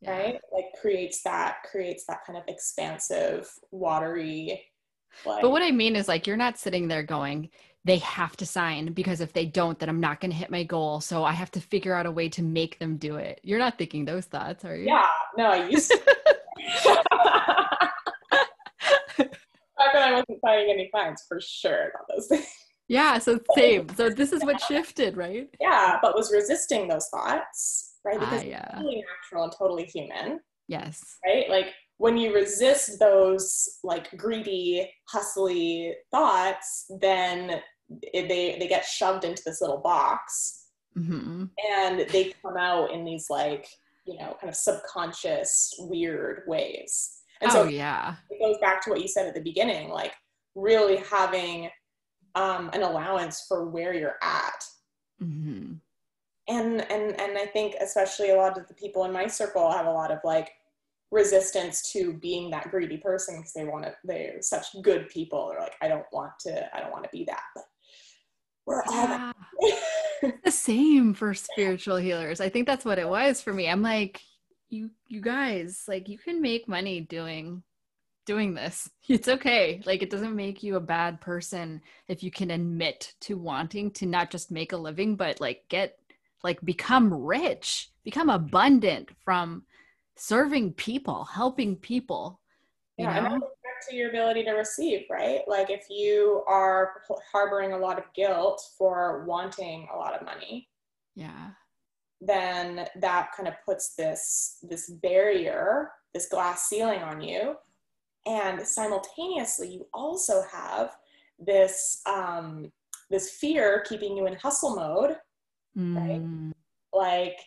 Yeah. 0.00 0.10
right? 0.10 0.40
Like 0.52 0.66
creates 0.80 1.22
that 1.22 1.58
creates 1.70 2.04
that 2.06 2.24
kind 2.26 2.36
of 2.36 2.44
expansive 2.48 3.48
watery 3.70 4.64
like, 5.24 5.42
but 5.42 5.50
what 5.50 5.62
i 5.62 5.70
mean 5.70 5.94
is 5.94 6.08
like 6.08 6.26
you're 6.26 6.36
not 6.36 6.58
sitting 6.58 6.88
there 6.88 7.02
going 7.02 7.48
they 7.84 7.98
have 7.98 8.36
to 8.36 8.46
sign 8.46 8.92
because 8.92 9.20
if 9.20 9.32
they 9.32 9.44
don't 9.44 9.78
then 9.78 9.88
i'm 9.88 10.00
not 10.00 10.20
going 10.20 10.30
to 10.30 10.36
hit 10.36 10.50
my 10.50 10.62
goal 10.62 11.00
so 11.00 11.24
i 11.24 11.32
have 11.32 11.50
to 11.50 11.60
figure 11.60 11.94
out 11.94 12.06
a 12.06 12.10
way 12.10 12.28
to 12.28 12.42
make 12.42 12.78
them 12.78 12.96
do 12.96 13.16
it. 13.16 13.40
You're 13.42 13.58
not 13.58 13.78
thinking 13.78 14.04
those 14.04 14.26
thoughts 14.26 14.64
are 14.64 14.76
you? 14.76 14.86
Yeah. 14.86 15.06
No 15.36 15.44
i 15.46 15.68
used 15.68 15.90
to. 15.90 16.00
Back 19.18 19.94
when 19.94 20.02
i 20.02 20.12
wasn't 20.12 20.40
signing 20.44 20.70
any 20.70 20.88
clients 20.92 21.24
for 21.28 21.40
sure 21.40 21.90
about 21.90 22.08
those 22.08 22.26
things 22.28 22.46
yeah 22.92 23.18
so 23.18 23.38
same. 23.56 23.88
So 23.96 24.10
this 24.10 24.32
is 24.32 24.44
what 24.44 24.60
shifted 24.60 25.16
right? 25.16 25.48
Yeah 25.60 25.98
but 26.02 26.14
was 26.14 26.32
resisting 26.32 26.88
those 26.88 27.08
thoughts 27.08 27.94
right? 28.04 28.20
Because 28.20 28.42
uh, 28.42 28.46
yeah. 28.46 28.64
it's 28.64 28.74
totally 28.74 29.04
natural 29.22 29.44
and 29.44 29.52
totally 29.58 29.84
human 29.84 30.40
yes. 30.68 31.18
right? 31.24 31.48
Like 31.48 31.66
when 31.98 32.16
you 32.16 32.34
resist 32.34 32.98
those 32.98 33.78
like 33.82 34.10
greedy 34.16 34.90
hustly 35.08 35.94
thoughts 36.10 36.86
then 37.00 37.60
it, 38.02 38.28
they 38.28 38.56
they 38.58 38.68
get 38.68 38.84
shoved 38.84 39.24
into 39.24 39.42
this 39.44 39.60
little 39.60 39.78
box 39.78 40.66
mm-hmm. 40.96 41.44
and 41.74 42.08
they 42.10 42.32
come 42.42 42.56
out 42.56 42.90
in 42.90 43.04
these 43.04 43.26
like 43.30 43.66
you 44.06 44.18
know 44.18 44.36
kind 44.40 44.48
of 44.48 44.56
subconscious 44.56 45.74
weird 45.78 46.42
ways. 46.46 47.20
And 47.40 47.50
oh, 47.50 47.54
so 47.54 47.64
yeah. 47.64 48.16
it 48.30 48.40
goes 48.40 48.58
back 48.60 48.82
to 48.84 48.90
what 48.90 49.00
you 49.00 49.08
said 49.08 49.26
at 49.26 49.34
the 49.34 49.40
beginning 49.40 49.88
like 49.88 50.12
really 50.54 50.98
having 51.10 51.70
um, 52.34 52.70
an 52.72 52.82
allowance 52.82 53.44
for 53.48 53.68
where 53.68 53.94
you're 53.94 54.18
at. 54.22 54.64
Mm-hmm. 55.22 55.74
and 56.48 56.80
and 56.90 57.20
and 57.20 57.38
i 57.38 57.46
think 57.46 57.76
especially 57.80 58.30
a 58.30 58.36
lot 58.36 58.58
of 58.58 58.66
the 58.66 58.74
people 58.74 59.04
in 59.04 59.12
my 59.12 59.28
circle 59.28 59.70
have 59.70 59.86
a 59.86 59.92
lot 59.92 60.10
of 60.10 60.18
like 60.24 60.50
resistance 61.12 61.92
to 61.92 62.14
being 62.14 62.50
that 62.50 62.70
greedy 62.72 62.96
person 62.96 63.36
because 63.36 63.52
they 63.52 63.64
want 63.64 63.84
to 63.84 63.94
they're 64.02 64.40
such 64.40 64.66
good 64.82 65.08
people. 65.10 65.50
They're 65.50 65.60
like 65.60 65.76
i 65.80 65.86
don't 65.86 66.06
want 66.12 66.32
to 66.40 66.76
i 66.76 66.80
don't 66.80 66.90
want 66.90 67.04
to 67.04 67.10
be 67.12 67.24
that 67.24 67.42
but 67.54 67.64
we're 68.66 68.82
all 68.84 68.92
yeah. 68.94 69.32
the 70.44 70.50
same 70.50 71.14
for 71.14 71.34
spiritual 71.34 71.96
healers. 71.96 72.40
I 72.40 72.48
think 72.48 72.66
that's 72.66 72.84
what 72.84 72.98
it 72.98 73.08
was 73.08 73.40
for 73.40 73.52
me. 73.52 73.68
I'm 73.68 73.82
like 73.82 74.20
you 74.70 74.90
you 75.08 75.20
guys 75.20 75.84
like 75.86 76.08
you 76.08 76.18
can 76.18 76.40
make 76.40 76.68
money 76.68 77.00
doing 77.00 77.62
doing 78.24 78.54
this. 78.54 78.88
It's 79.08 79.28
okay. 79.28 79.82
Like 79.84 80.02
it 80.02 80.10
doesn't 80.10 80.34
make 80.34 80.62
you 80.62 80.76
a 80.76 80.80
bad 80.80 81.20
person 81.20 81.82
if 82.08 82.22
you 82.22 82.30
can 82.30 82.50
admit 82.50 83.14
to 83.22 83.36
wanting 83.36 83.90
to 83.92 84.06
not 84.06 84.30
just 84.30 84.50
make 84.50 84.72
a 84.72 84.76
living 84.76 85.16
but 85.16 85.40
like 85.40 85.64
get 85.68 85.98
like 86.42 86.60
become 86.64 87.12
rich 87.12 87.90
become 88.04 88.30
abundant 88.30 89.10
from 89.24 89.64
serving 90.16 90.72
people 90.72 91.24
helping 91.24 91.76
people 91.76 92.40
you 92.96 93.04
yeah, 93.04 93.20
know? 93.20 93.34
and 93.34 93.42
to 93.90 93.96
your 93.96 94.08
ability 94.10 94.44
to 94.44 94.52
receive 94.52 95.02
right? 95.10 95.40
Like 95.46 95.68
if 95.68 95.86
you 95.90 96.42
are 96.46 97.02
harboring 97.30 97.72
a 97.72 97.78
lot 97.78 97.98
of 97.98 98.04
guilt 98.14 98.62
for 98.78 99.24
wanting 99.26 99.88
a 99.92 99.96
lot 99.96 100.14
of 100.14 100.24
money 100.24 100.68
yeah. 101.14 101.50
then 102.20 102.86
that 102.96 103.30
kind 103.36 103.48
of 103.48 103.54
puts 103.66 103.94
this 103.94 104.58
this 104.62 104.88
barrier 104.88 105.90
this 106.14 106.28
glass 106.28 106.68
ceiling 106.68 107.02
on 107.02 107.20
you 107.20 107.56
and 108.26 108.66
simultaneously 108.66 109.68
you 109.68 109.86
also 109.92 110.42
have 110.50 110.96
this 111.38 112.00
um, 112.06 112.70
this 113.10 113.30
fear 113.30 113.84
keeping 113.88 114.16
you 114.16 114.26
in 114.26 114.34
hustle 114.34 114.76
mode 114.76 115.16
mm. 115.76 115.96
right 115.96 116.52
like 116.92 117.38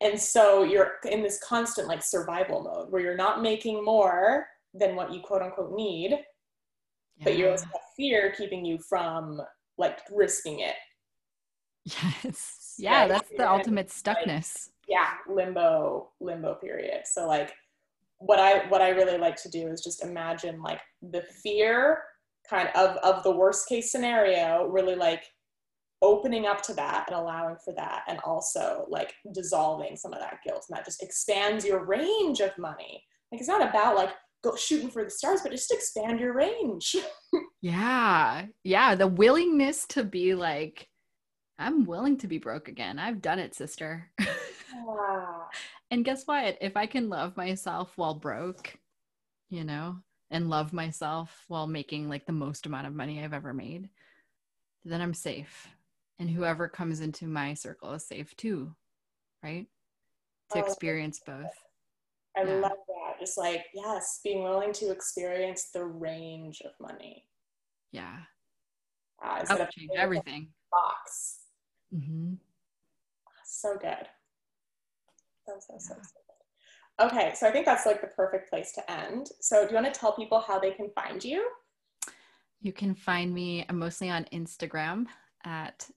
and 0.00 0.20
so 0.20 0.62
you're 0.62 0.92
in 1.10 1.22
this 1.22 1.40
constant 1.42 1.88
like 1.88 2.02
survival 2.02 2.62
mode 2.62 2.90
where 2.90 3.02
you're 3.02 3.16
not 3.16 3.42
making 3.42 3.84
more 3.84 4.46
than 4.72 4.96
what 4.96 5.12
you 5.12 5.20
quote 5.20 5.42
unquote 5.42 5.74
need 5.74 6.10
yeah. 6.10 7.24
but 7.24 7.36
you 7.36 7.48
also 7.48 7.66
have 7.66 7.80
fear 7.96 8.32
keeping 8.36 8.64
you 8.64 8.78
from 8.78 9.40
like 9.78 10.00
risking 10.10 10.60
it 10.60 10.74
yes 11.84 12.74
yeah 12.78 13.00
right? 13.00 13.08
that's 13.08 13.30
the 13.36 13.48
ultimate 13.48 13.88
stuckness 13.88 14.68
like, 14.68 14.88
yeah 14.88 15.10
limbo 15.28 16.08
limbo 16.20 16.54
period 16.54 17.02
so 17.04 17.26
like 17.26 17.54
what 18.26 18.38
I 18.38 18.66
what 18.68 18.80
I 18.80 18.90
really 18.90 19.18
like 19.18 19.36
to 19.42 19.50
do 19.50 19.68
is 19.68 19.82
just 19.82 20.02
imagine 20.02 20.62
like 20.62 20.80
the 21.02 21.22
fear 21.42 22.02
kind 22.48 22.68
of 22.74 22.96
of 22.98 23.22
the 23.22 23.34
worst 23.34 23.68
case 23.68 23.92
scenario, 23.92 24.66
really 24.66 24.94
like 24.94 25.24
opening 26.02 26.46
up 26.46 26.60
to 26.62 26.74
that 26.74 27.04
and 27.06 27.16
allowing 27.16 27.56
for 27.64 27.72
that 27.74 28.02
and 28.08 28.18
also 28.24 28.86
like 28.88 29.14
dissolving 29.32 29.96
some 29.96 30.12
of 30.12 30.20
that 30.20 30.38
guilt 30.44 30.66
and 30.68 30.76
that 30.76 30.84
just 30.84 31.02
expands 31.02 31.64
your 31.64 31.84
range 31.84 32.40
of 32.40 32.56
money. 32.58 33.02
Like 33.30 33.40
it's 33.40 33.48
not 33.48 33.66
about 33.66 33.96
like 33.96 34.10
go 34.42 34.54
shooting 34.56 34.90
for 34.90 35.04
the 35.04 35.10
stars, 35.10 35.40
but 35.42 35.52
just 35.52 35.72
expand 35.72 36.20
your 36.20 36.34
range. 36.34 36.96
yeah. 37.62 38.46
Yeah. 38.62 38.94
The 38.94 39.06
willingness 39.06 39.86
to 39.88 40.04
be 40.04 40.34
like, 40.34 40.88
I'm 41.58 41.84
willing 41.84 42.18
to 42.18 42.26
be 42.26 42.38
broke 42.38 42.68
again. 42.68 42.98
I've 42.98 43.22
done 43.22 43.38
it, 43.38 43.54
sister. 43.54 44.10
Yeah. 44.74 45.44
And 45.90 46.04
guess 46.04 46.26
what? 46.26 46.58
If 46.60 46.76
I 46.76 46.86
can 46.86 47.08
love 47.08 47.36
myself 47.36 47.92
while 47.96 48.14
broke, 48.14 48.76
you 49.50 49.64
know, 49.64 49.98
and 50.30 50.50
love 50.50 50.72
myself 50.72 51.44
while 51.48 51.66
making 51.66 52.08
like 52.08 52.26
the 52.26 52.32
most 52.32 52.66
amount 52.66 52.86
of 52.86 52.94
money 52.94 53.22
I've 53.22 53.32
ever 53.32 53.54
made, 53.54 53.88
then 54.84 55.00
I'm 55.00 55.14
safe. 55.14 55.68
And 56.18 56.30
whoever 56.30 56.68
comes 56.68 57.00
into 57.00 57.26
my 57.26 57.54
circle 57.54 57.92
is 57.92 58.06
safe 58.06 58.36
too, 58.36 58.74
right? 59.42 59.66
To 60.52 60.58
oh, 60.58 60.64
experience 60.64 61.20
both. 61.24 61.52
I 62.36 62.42
yeah. 62.42 62.54
love 62.54 62.72
that. 62.88 63.20
Just 63.20 63.38
like, 63.38 63.66
yes, 63.74 64.20
being 64.24 64.42
willing 64.42 64.72
to 64.74 64.90
experience 64.90 65.70
the 65.72 65.84
range 65.84 66.62
of 66.64 66.72
money. 66.80 67.24
Yeah. 67.92 68.18
Uh, 69.24 69.44
that 69.44 69.58
would 69.58 69.70
change 69.70 69.90
everything. 69.96 70.48
Box. 70.72 71.38
Mm-hmm. 71.94 72.34
So 73.44 73.76
good. 73.80 74.08
So, 75.46 75.54
so, 75.60 75.74
so, 75.78 75.94
so 75.94 76.24
Okay, 77.00 77.32
so 77.34 77.48
I 77.48 77.50
think 77.50 77.66
that's 77.66 77.86
like 77.86 78.00
the 78.00 78.06
perfect 78.06 78.48
place 78.48 78.70
to 78.72 78.90
end. 78.90 79.28
So, 79.40 79.64
do 79.64 79.70
you 79.70 79.82
want 79.82 79.92
to 79.92 79.98
tell 79.98 80.12
people 80.12 80.38
how 80.38 80.60
they 80.60 80.70
can 80.70 80.90
find 80.94 81.24
you? 81.24 81.50
You 82.60 82.72
can 82.72 82.94
find 82.94 83.34
me 83.34 83.66
I'm 83.68 83.78
mostly 83.78 84.10
on 84.10 84.24
Instagram 84.32 85.06
at 85.44 85.88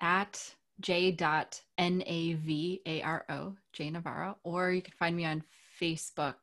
at 0.00 0.54
j 0.80 1.12
j.navaro, 1.12 1.56
J 3.72 3.90
Navaro, 3.90 4.34
or 4.44 4.70
you 4.72 4.82
can 4.82 4.92
find 4.98 5.16
me 5.16 5.24
on 5.24 5.42
Facebook. 5.80 6.34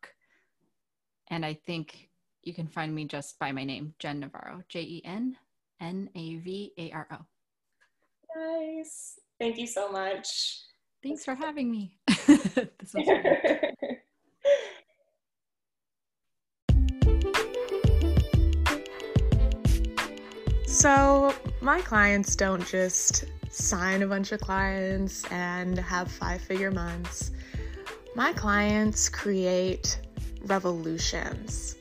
And 1.27 1.45
I 1.45 1.53
think 1.53 2.09
you 2.43 2.53
can 2.53 2.67
find 2.67 2.95
me 2.95 3.05
just 3.05 3.37
by 3.37 3.51
my 3.51 3.63
name, 3.63 3.93
Jen 3.99 4.23
Navaro, 4.23 4.63
J 4.67 4.81
E 4.81 5.01
N 5.05 5.37
N 5.79 6.09
A 6.15 6.37
V 6.37 6.73
A 6.77 6.91
R 6.91 7.07
O. 7.11 7.17
Nice. 8.35 9.19
Thank 9.39 9.57
you 9.57 9.67
so 9.67 9.91
much. 9.91 10.68
Thanks 11.01 11.23
for 11.23 11.33
having 11.33 11.71
me. 11.71 11.97
so, 20.65 21.33
my 21.61 21.79
clients 21.81 22.35
don't 22.35 22.67
just 22.67 23.23
sign 23.49 24.01
a 24.01 24.07
bunch 24.07 24.33
of 24.33 24.41
clients 24.41 25.23
and 25.31 25.79
have 25.79 26.11
five 26.11 26.41
figure 26.41 26.71
months. 26.71 27.31
My 28.15 28.33
clients 28.33 29.07
create 29.07 30.01
revolutions. 30.45 31.77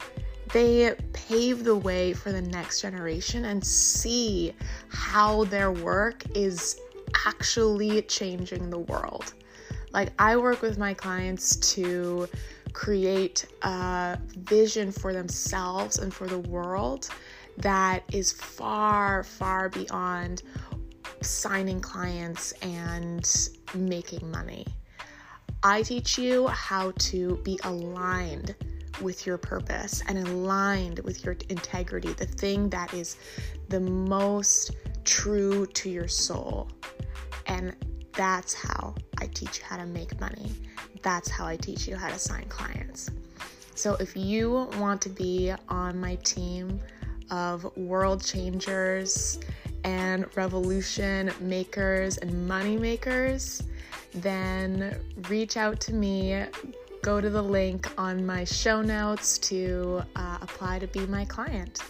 They 0.52 0.94
pave 1.12 1.64
the 1.64 1.76
way 1.76 2.12
for 2.12 2.30
the 2.30 2.42
next 2.42 2.80
generation 2.80 3.46
and 3.46 3.64
see 3.66 4.54
how 4.88 5.44
their 5.44 5.72
work 5.72 6.22
is 6.34 6.80
actually 7.26 8.02
changing 8.02 8.70
the 8.70 8.78
world. 8.78 9.34
Like, 9.92 10.12
I 10.18 10.36
work 10.36 10.62
with 10.62 10.78
my 10.78 10.94
clients 10.94 11.56
to 11.74 12.28
create 12.72 13.46
a 13.62 14.18
vision 14.36 14.92
for 14.92 15.12
themselves 15.12 15.98
and 15.98 16.12
for 16.12 16.26
the 16.26 16.38
world 16.38 17.08
that 17.56 18.04
is 18.12 18.32
far, 18.32 19.24
far 19.24 19.68
beyond 19.68 20.42
signing 21.22 21.80
clients 21.80 22.52
and 22.62 23.28
making 23.74 24.30
money. 24.30 24.66
I 25.62 25.82
teach 25.82 26.18
you 26.18 26.46
how 26.48 26.92
to 26.98 27.36
be 27.42 27.58
aligned 27.64 28.54
with 29.00 29.26
your 29.26 29.38
purpose 29.38 30.02
and 30.08 30.18
aligned 30.18 31.00
with 31.00 31.24
your 31.24 31.36
integrity, 31.48 32.12
the 32.12 32.26
thing 32.26 32.68
that 32.70 32.92
is 32.94 33.16
the 33.68 33.80
most 33.80 34.72
true 35.04 35.66
to 35.66 35.90
your 35.90 36.08
soul. 36.08 36.68
And 37.46 37.74
that's 38.12 38.54
how 38.54 38.94
I 39.20 39.26
teach 39.26 39.58
you 39.58 39.64
how 39.64 39.76
to 39.76 39.86
make 39.86 40.18
money. 40.20 40.52
That's 41.02 41.30
how 41.30 41.46
I 41.46 41.56
teach 41.56 41.86
you 41.86 41.96
how 41.96 42.08
to 42.08 42.18
sign 42.18 42.46
clients. 42.48 43.10
So 43.74 43.94
if 44.00 44.16
you 44.16 44.68
want 44.78 45.00
to 45.02 45.08
be 45.08 45.54
on 45.68 46.00
my 46.00 46.16
team 46.16 46.80
of 47.30 47.76
world 47.76 48.24
changers 48.24 49.38
and 49.84 50.26
revolution 50.36 51.30
makers 51.40 52.16
and 52.18 52.48
money 52.48 52.76
makers, 52.76 53.62
then 54.14 55.00
reach 55.28 55.56
out 55.56 55.78
to 55.80 55.92
me. 55.94 56.44
Go 57.02 57.20
to 57.20 57.30
the 57.30 57.42
link 57.42 57.88
on 57.96 58.26
my 58.26 58.44
show 58.44 58.82
notes 58.82 59.38
to 59.38 60.02
uh, 60.16 60.38
apply 60.42 60.80
to 60.80 60.86
be 60.88 61.06
my 61.06 61.24
client. 61.24 61.80